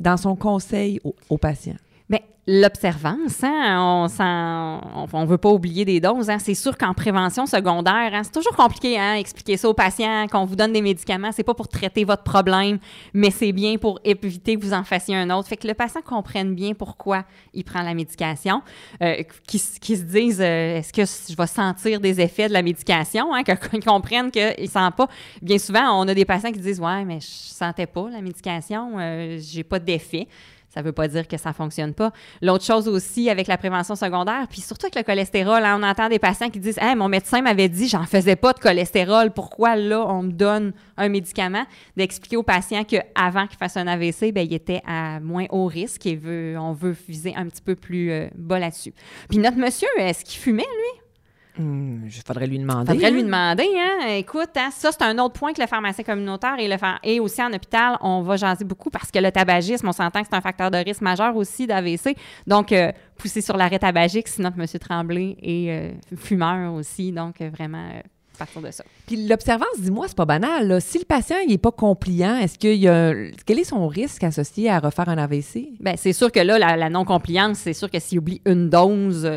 dans 0.00 0.16
son 0.16 0.36
conseil 0.36 1.00
au 1.28 1.38
patient? 1.38 1.76
Bien, 2.08 2.20
l'observance, 2.46 3.42
hein, 3.42 4.80
on 4.94 5.06
on 5.10 5.24
veut 5.24 5.38
pas 5.38 5.48
oublier 5.48 5.86
des 5.86 6.00
doses. 6.00 6.28
Hein. 6.28 6.38
C'est 6.38 6.54
sûr 6.54 6.76
qu'en 6.76 6.92
prévention 6.92 7.46
secondaire, 7.46 8.10
hein, 8.12 8.22
c'est 8.22 8.32
toujours 8.32 8.54
compliqué, 8.54 8.98
hein, 8.98 9.14
expliquer 9.14 9.56
ça 9.56 9.70
aux 9.70 9.74
patients, 9.74 10.26
qu'on 10.30 10.44
vous 10.44 10.56
donne 10.56 10.74
des 10.74 10.82
médicaments, 10.82 11.32
c'est 11.32 11.44
pas 11.44 11.54
pour 11.54 11.68
traiter 11.68 12.04
votre 12.04 12.22
problème, 12.22 12.78
mais 13.14 13.30
c'est 13.30 13.52
bien 13.52 13.78
pour 13.78 14.00
éviter 14.04 14.56
que 14.56 14.60
vous 14.60 14.74
en 14.74 14.84
fassiez 14.84 15.16
un 15.16 15.30
autre. 15.30 15.48
Fait 15.48 15.56
que 15.56 15.66
le 15.66 15.72
patient 15.72 16.02
comprenne 16.02 16.54
bien 16.54 16.74
pourquoi 16.74 17.24
il 17.54 17.64
prend 17.64 17.82
la 17.82 17.94
médication, 17.94 18.60
euh, 19.02 19.22
qu'il 19.46 19.60
se 19.60 20.02
dise, 20.02 20.42
euh, 20.42 20.76
est-ce 20.76 20.92
que 20.92 21.04
je 21.04 21.36
vais 21.36 21.46
sentir 21.46 22.00
des 22.00 22.20
effets 22.20 22.48
de 22.48 22.52
la 22.52 22.62
médication, 22.62 23.32
hein, 23.34 23.42
qu'ils 23.70 23.84
comprennent 23.84 24.30
qu'ils 24.30 24.54
ne 24.60 24.66
sentent 24.66 24.96
pas. 24.96 25.08
Bien 25.40 25.58
souvent, 25.58 25.98
on 25.98 26.06
a 26.08 26.14
des 26.14 26.26
patients 26.26 26.52
qui 26.52 26.60
disent, 26.60 26.80
ouais, 26.80 27.04
mais 27.06 27.20
je 27.20 27.26
sentais 27.26 27.86
pas 27.86 28.10
la 28.10 28.20
médication, 28.20 28.98
euh, 28.98 29.38
j'ai 29.40 29.64
pas 29.64 29.78
d'effet. 29.78 30.28
Ça 30.74 30.80
ne 30.80 30.86
veut 30.86 30.92
pas 30.92 31.06
dire 31.06 31.28
que 31.28 31.36
ça 31.36 31.50
ne 31.50 31.54
fonctionne 31.54 31.94
pas. 31.94 32.10
L'autre 32.42 32.64
chose 32.64 32.88
aussi 32.88 33.30
avec 33.30 33.46
la 33.46 33.56
prévention 33.56 33.94
secondaire, 33.94 34.48
puis 34.50 34.60
surtout 34.60 34.86
avec 34.86 34.96
le 34.96 35.04
cholestérol, 35.04 35.64
hein, 35.64 35.78
on 35.80 35.84
entend 35.84 36.08
des 36.08 36.18
patients 36.18 36.50
qui 36.50 36.58
disent 36.58 36.78
hey, 36.80 36.96
mon 36.96 37.06
médecin 37.08 37.42
m'avait 37.42 37.68
dit 37.68 37.86
j'en 37.86 38.02
faisais 38.02 38.34
pas 38.34 38.52
de 38.52 38.58
cholestérol, 38.58 39.30
pourquoi 39.30 39.76
là 39.76 40.04
on 40.08 40.24
me 40.24 40.32
donne 40.32 40.72
un 40.96 41.08
médicament? 41.08 41.64
D'expliquer 41.96 42.36
aux 42.36 42.42
patients 42.42 42.82
qu'avant 42.82 43.46
qu'il 43.46 43.56
fasse 43.56 43.76
un 43.76 43.86
AVC, 43.86 44.32
ben, 44.32 44.44
il 44.44 44.52
était 44.52 44.82
à 44.84 45.20
moins 45.20 45.46
haut 45.50 45.66
risque 45.66 46.06
et 46.06 46.16
veut, 46.16 46.56
on 46.58 46.72
veut 46.72 46.96
viser 47.08 47.34
un 47.36 47.46
petit 47.46 47.62
peu 47.62 47.76
plus 47.76 48.10
euh, 48.10 48.26
bas 48.34 48.58
là-dessus. 48.58 48.92
Puis 49.28 49.38
notre 49.38 49.58
monsieur, 49.58 49.88
est-ce 49.96 50.24
qu'il 50.24 50.40
fumait 50.40 50.62
lui? 50.62 51.03
Il 51.58 52.10
faudrait 52.26 52.46
lui 52.46 52.58
demander. 52.58 52.92
Faudrait 52.92 53.10
lui 53.10 53.20
hein. 53.20 53.24
demander, 53.24 53.68
hein? 53.76 54.06
Écoute, 54.16 54.50
hein, 54.56 54.70
ça, 54.72 54.90
c'est 54.90 55.02
un 55.02 55.18
autre 55.18 55.34
point 55.34 55.52
que 55.52 55.60
le 55.60 55.68
pharmacien 55.68 56.02
communautaire 56.04 56.56
et, 56.58 56.66
le 56.66 56.76
et 57.04 57.20
aussi 57.20 57.42
en 57.42 57.52
hôpital, 57.52 57.96
on 58.00 58.22
va 58.22 58.36
jaser 58.36 58.64
beaucoup 58.64 58.90
parce 58.90 59.10
que 59.10 59.18
le 59.20 59.30
tabagisme, 59.30 59.86
on 59.88 59.92
s'entend 59.92 60.22
que 60.22 60.28
c'est 60.28 60.36
un 60.36 60.40
facteur 60.40 60.70
de 60.70 60.78
risque 60.78 61.02
majeur 61.02 61.36
aussi 61.36 61.66
d'AVC. 61.66 62.16
Donc, 62.46 62.72
euh, 62.72 62.90
pousser 63.16 63.40
sur 63.40 63.56
l'arrêt 63.56 63.78
tabagique, 63.78 64.28
sinon 64.28 64.50
que 64.50 64.60
M. 64.60 64.66
Tremblay 64.80 65.36
est 65.42 65.70
euh, 65.70 65.92
fumeur 66.16 66.74
aussi. 66.74 67.12
Donc, 67.12 67.40
euh, 67.40 67.50
vraiment, 67.50 67.86
euh, 67.94 68.00
partir 68.36 68.60
de 68.60 68.70
ça. 68.72 68.82
Puis 69.06 69.28
l'observance, 69.28 69.78
dis-moi, 69.78 70.06
c'est 70.08 70.16
pas 70.16 70.24
banal. 70.24 70.66
là. 70.66 70.80
Si 70.80 70.98
le 70.98 71.04
patient 71.04 71.36
il 71.46 71.52
est 71.52 71.58
pas 71.58 71.70
compliant, 71.70 72.36
est-ce 72.36 72.58
qu'il 72.58 72.74
y 72.74 72.88
a 72.88 73.14
quel 73.46 73.60
est 73.60 73.64
son 73.64 73.86
risque 73.86 74.24
associé 74.24 74.68
à 74.70 74.80
refaire 74.80 75.08
un 75.08 75.18
AVC? 75.18 75.68
Bien, 75.78 75.94
c'est 75.96 76.12
sûr 76.12 76.32
que 76.32 76.40
là, 76.40 76.58
la, 76.58 76.76
la 76.76 76.90
non-compliance, 76.90 77.58
c'est 77.58 77.74
sûr 77.74 77.88
que 77.88 78.00
s'il 78.00 78.18
oublie 78.18 78.42
une 78.44 78.68
dose 78.68 79.30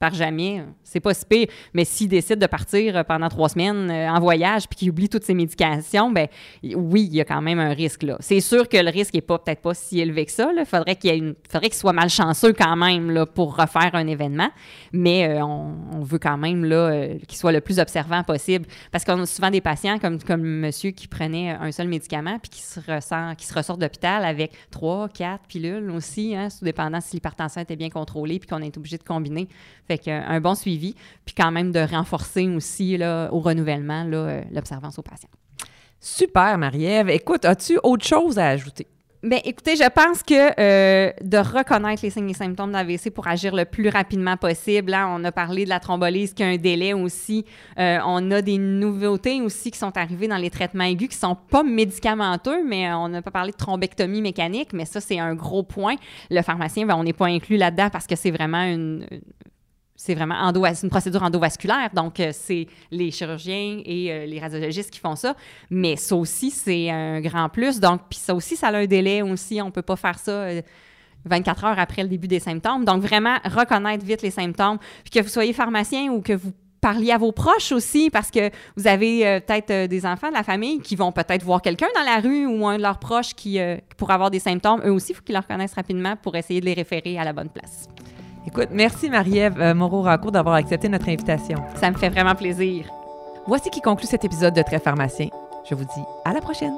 par 0.00 0.14
jamais, 0.14 0.64
c'est 0.82 0.98
pas 0.98 1.12
si 1.12 1.26
pire. 1.26 1.46
Mais 1.74 1.84
s'il 1.84 2.08
décide 2.08 2.38
de 2.38 2.46
partir 2.46 2.96
euh, 2.96 3.02
pendant 3.04 3.28
trois 3.28 3.50
semaines 3.50 3.90
euh, 3.90 4.08
en 4.08 4.18
voyage 4.18 4.66
puis 4.66 4.78
qu'il 4.78 4.90
oublie 4.90 5.10
toutes 5.10 5.24
ses 5.24 5.34
médications, 5.34 6.10
ben 6.10 6.26
oui, 6.74 7.02
il 7.02 7.14
y 7.14 7.20
a 7.20 7.26
quand 7.26 7.42
même 7.42 7.58
un 7.58 7.74
risque 7.74 8.02
là. 8.02 8.16
C'est 8.20 8.40
sûr 8.40 8.66
que 8.66 8.78
le 8.78 8.90
risque 8.90 9.14
est 9.14 9.20
pas 9.20 9.38
peut-être 9.38 9.60
pas 9.60 9.74
si 9.74 10.00
élevé 10.00 10.24
que 10.24 10.32
ça. 10.32 10.50
Il 10.56 10.64
faudrait 10.64 10.96
qu'il 10.96 11.14
une, 11.14 11.34
faudrait 11.50 11.68
qu'il 11.68 11.76
soit 11.76 11.92
malchanceux 11.92 12.54
quand 12.54 12.76
même 12.76 13.10
là, 13.10 13.26
pour 13.26 13.54
refaire 13.54 13.90
un 13.92 14.06
événement. 14.06 14.48
Mais 14.94 15.28
euh, 15.28 15.44
on, 15.44 16.00
veut 16.00 16.18
quand 16.18 16.38
même 16.38 16.64
là 16.64 17.08
qu'il 17.28 17.36
soit 17.36 17.52
le 17.52 17.60
plus 17.60 17.78
observant 17.78 18.24
possible 18.24 18.64
parce 18.90 19.04
qu'on 19.04 19.20
a 19.20 19.26
souvent 19.26 19.50
des 19.50 19.60
patients 19.60 19.98
comme 19.98 20.18
comme 20.22 20.42
monsieur 20.42 20.92
qui 20.92 21.08
prenait 21.08 21.50
un 21.50 21.70
seul 21.72 21.88
médicament 21.88 22.38
puis 22.38 22.48
qui 22.48 22.62
se 22.62 22.80
ressent, 22.80 23.34
qui 23.36 23.44
se 23.44 23.52
ressort 23.52 23.76
l'hôpital 23.78 24.24
avec 24.24 24.52
trois, 24.70 25.10
quatre 25.10 25.44
pilules 25.46 25.90
aussi, 25.90 26.34
hein, 26.34 26.48
sous 26.48 26.64
dépendant 26.64 27.02
si 27.02 27.16
l'hypertension 27.16 27.60
était 27.60 27.76
bien 27.76 27.90
contrôlée 27.90 28.38
puis 28.38 28.48
qu'on 28.48 28.62
est 28.62 28.76
obligé 28.78 28.96
de 28.96 29.02
combiner. 29.02 29.46
Fait 29.90 29.98
qu'un 29.98 30.40
bon 30.40 30.54
suivi, 30.54 30.94
puis 31.24 31.34
quand 31.36 31.50
même 31.50 31.72
de 31.72 31.80
renforcer 31.80 32.46
aussi 32.46 32.96
là, 32.96 33.28
au 33.32 33.40
renouvellement 33.40 34.08
euh, 34.12 34.40
l'observance 34.52 34.96
aux 35.00 35.02
patients. 35.02 35.28
Super, 35.98 36.56
Marie-Ève. 36.58 37.08
Écoute, 37.10 37.44
as-tu 37.44 37.76
autre 37.82 38.06
chose 38.06 38.38
à 38.38 38.50
ajouter? 38.50 38.86
Bien, 39.24 39.40
écoutez, 39.44 39.74
je 39.74 39.88
pense 39.90 40.22
que 40.22 40.60
euh, 40.60 41.12
de 41.22 41.38
reconnaître 41.38 42.02
les 42.04 42.10
signes 42.10 42.30
et 42.30 42.34
symptômes 42.34 42.70
d'AVC 42.70 43.10
pour 43.10 43.26
agir 43.26 43.52
le 43.52 43.64
plus 43.64 43.88
rapidement 43.88 44.36
possible. 44.36 44.92
Là, 44.92 45.08
on 45.10 45.24
a 45.24 45.32
parlé 45.32 45.64
de 45.64 45.70
la 45.70 45.80
thrombolyse 45.80 46.34
qui 46.34 46.44
a 46.44 46.46
un 46.46 46.56
délai 46.56 46.92
aussi. 46.92 47.44
Euh, 47.80 47.98
on 48.06 48.30
a 48.30 48.42
des 48.42 48.58
nouveautés 48.58 49.40
aussi 49.42 49.72
qui 49.72 49.78
sont 49.78 49.96
arrivées 49.96 50.28
dans 50.28 50.36
les 50.36 50.50
traitements 50.50 50.84
aigus 50.84 51.08
qui 51.08 51.16
sont 51.16 51.34
pas 51.34 51.64
médicamenteux, 51.64 52.64
mais 52.64 52.92
on 52.92 53.08
n'a 53.08 53.22
pas 53.22 53.32
parlé 53.32 53.50
de 53.50 53.56
thrombectomie 53.56 54.22
mécanique, 54.22 54.72
mais 54.72 54.84
ça, 54.84 55.00
c'est 55.00 55.18
un 55.18 55.34
gros 55.34 55.64
point. 55.64 55.96
Le 56.30 56.42
pharmacien, 56.42 56.86
ben, 56.86 56.94
on 56.94 57.02
n'est 57.02 57.12
pas 57.12 57.26
inclus 57.26 57.56
là-dedans 57.56 57.90
parce 57.90 58.06
que 58.06 58.14
c'est 58.14 58.30
vraiment 58.30 58.62
une, 58.62 59.04
c'est 60.02 60.14
vraiment 60.14 60.50
une 60.50 60.88
procédure 60.88 61.22
endovasculaire, 61.22 61.90
donc 61.92 62.20
euh, 62.20 62.30
c'est 62.32 62.66
les 62.90 63.10
chirurgiens 63.10 63.82
et 63.84 64.10
euh, 64.10 64.24
les 64.24 64.40
radiologistes 64.40 64.90
qui 64.90 64.98
font 64.98 65.14
ça. 65.14 65.36
Mais 65.68 65.96
ça 65.96 66.16
aussi, 66.16 66.50
c'est 66.50 66.88
un 66.88 67.20
grand 67.20 67.50
plus. 67.50 67.80
Donc, 67.80 68.00
puis 68.08 68.18
ça 68.18 68.34
aussi, 68.34 68.56
ça 68.56 68.68
a 68.68 68.76
un 68.78 68.86
délai 68.86 69.20
aussi. 69.20 69.60
On 69.60 69.70
peut 69.70 69.82
pas 69.82 69.96
faire 69.96 70.18
ça. 70.18 70.30
euh, 70.30 70.62
24 71.26 71.64
heures 71.64 71.78
après 71.78 72.02
le 72.02 72.08
début 72.08 72.28
des 72.28 72.40
symptômes. 72.40 72.86
Donc, 72.86 73.02
vraiment, 73.02 73.36
reconnaître 73.44 74.02
vite 74.02 74.22
les 74.22 74.30
symptômes. 74.30 74.78
Puis 75.04 75.10
que 75.10 75.20
vous 75.20 75.28
soyez 75.28 75.52
pharmacien 75.52 76.10
ou 76.10 76.22
que 76.22 76.32
vous 76.32 76.52
parliez 76.80 77.12
à 77.12 77.18
vos 77.18 77.32
proches 77.32 77.72
aussi, 77.72 78.10
parce 78.10 78.30
que 78.30 78.50
vous 78.76 78.86
avez 78.86 79.26
euh, 79.26 79.40
peut-être 79.40 79.70
euh, 79.70 79.86
des 79.86 80.06
enfants 80.06 80.28
de 80.28 80.34
la 80.34 80.42
famille 80.42 80.80
qui 80.80 80.96
vont 80.96 81.12
peut-être 81.12 81.42
voir 81.42 81.60
quelqu'un 81.62 81.88
dans 81.94 82.04
la 82.04 82.20
rue 82.20 82.46
ou 82.46 82.66
un 82.66 82.78
de 82.78 82.82
leurs 82.82 82.98
proches 82.98 83.34
qui, 83.34 83.60
euh, 83.60 83.76
pourrait 83.96 84.14
avoir 84.14 84.30
des 84.30 84.38
symptômes. 84.38 84.80
Eux 84.84 84.92
aussi, 84.92 85.12
il 85.12 85.14
faut 85.14 85.22
qu'ils 85.22 85.34
le 85.34 85.40
reconnaissent 85.40 85.74
rapidement 85.74 86.16
pour 86.16 86.34
essayer 86.36 86.60
de 86.60 86.64
les 86.64 86.74
référer 86.74 87.18
à 87.18 87.24
la 87.24 87.32
bonne 87.32 87.50
place. 87.50 87.86
Écoute, 88.46 88.68
merci 88.70 89.10
Marie-Ève 89.10 89.60
euh, 89.60 89.74
Moreau-Rancourt 89.74 90.32
d'avoir 90.32 90.54
accepté 90.54 90.88
notre 90.88 91.08
invitation. 91.08 91.58
Ça 91.74 91.90
me 91.90 91.96
fait 91.96 92.08
vraiment 92.08 92.34
plaisir. 92.34 92.86
Voici 93.46 93.70
qui 93.70 93.80
conclut 93.80 94.06
cet 94.06 94.24
épisode 94.24 94.54
de 94.54 94.62
Très 94.62 94.78
Pharmacien. 94.78 95.28
Je 95.68 95.74
vous 95.74 95.84
dis 95.84 96.04
à 96.24 96.32
la 96.32 96.40
prochaine. 96.40 96.74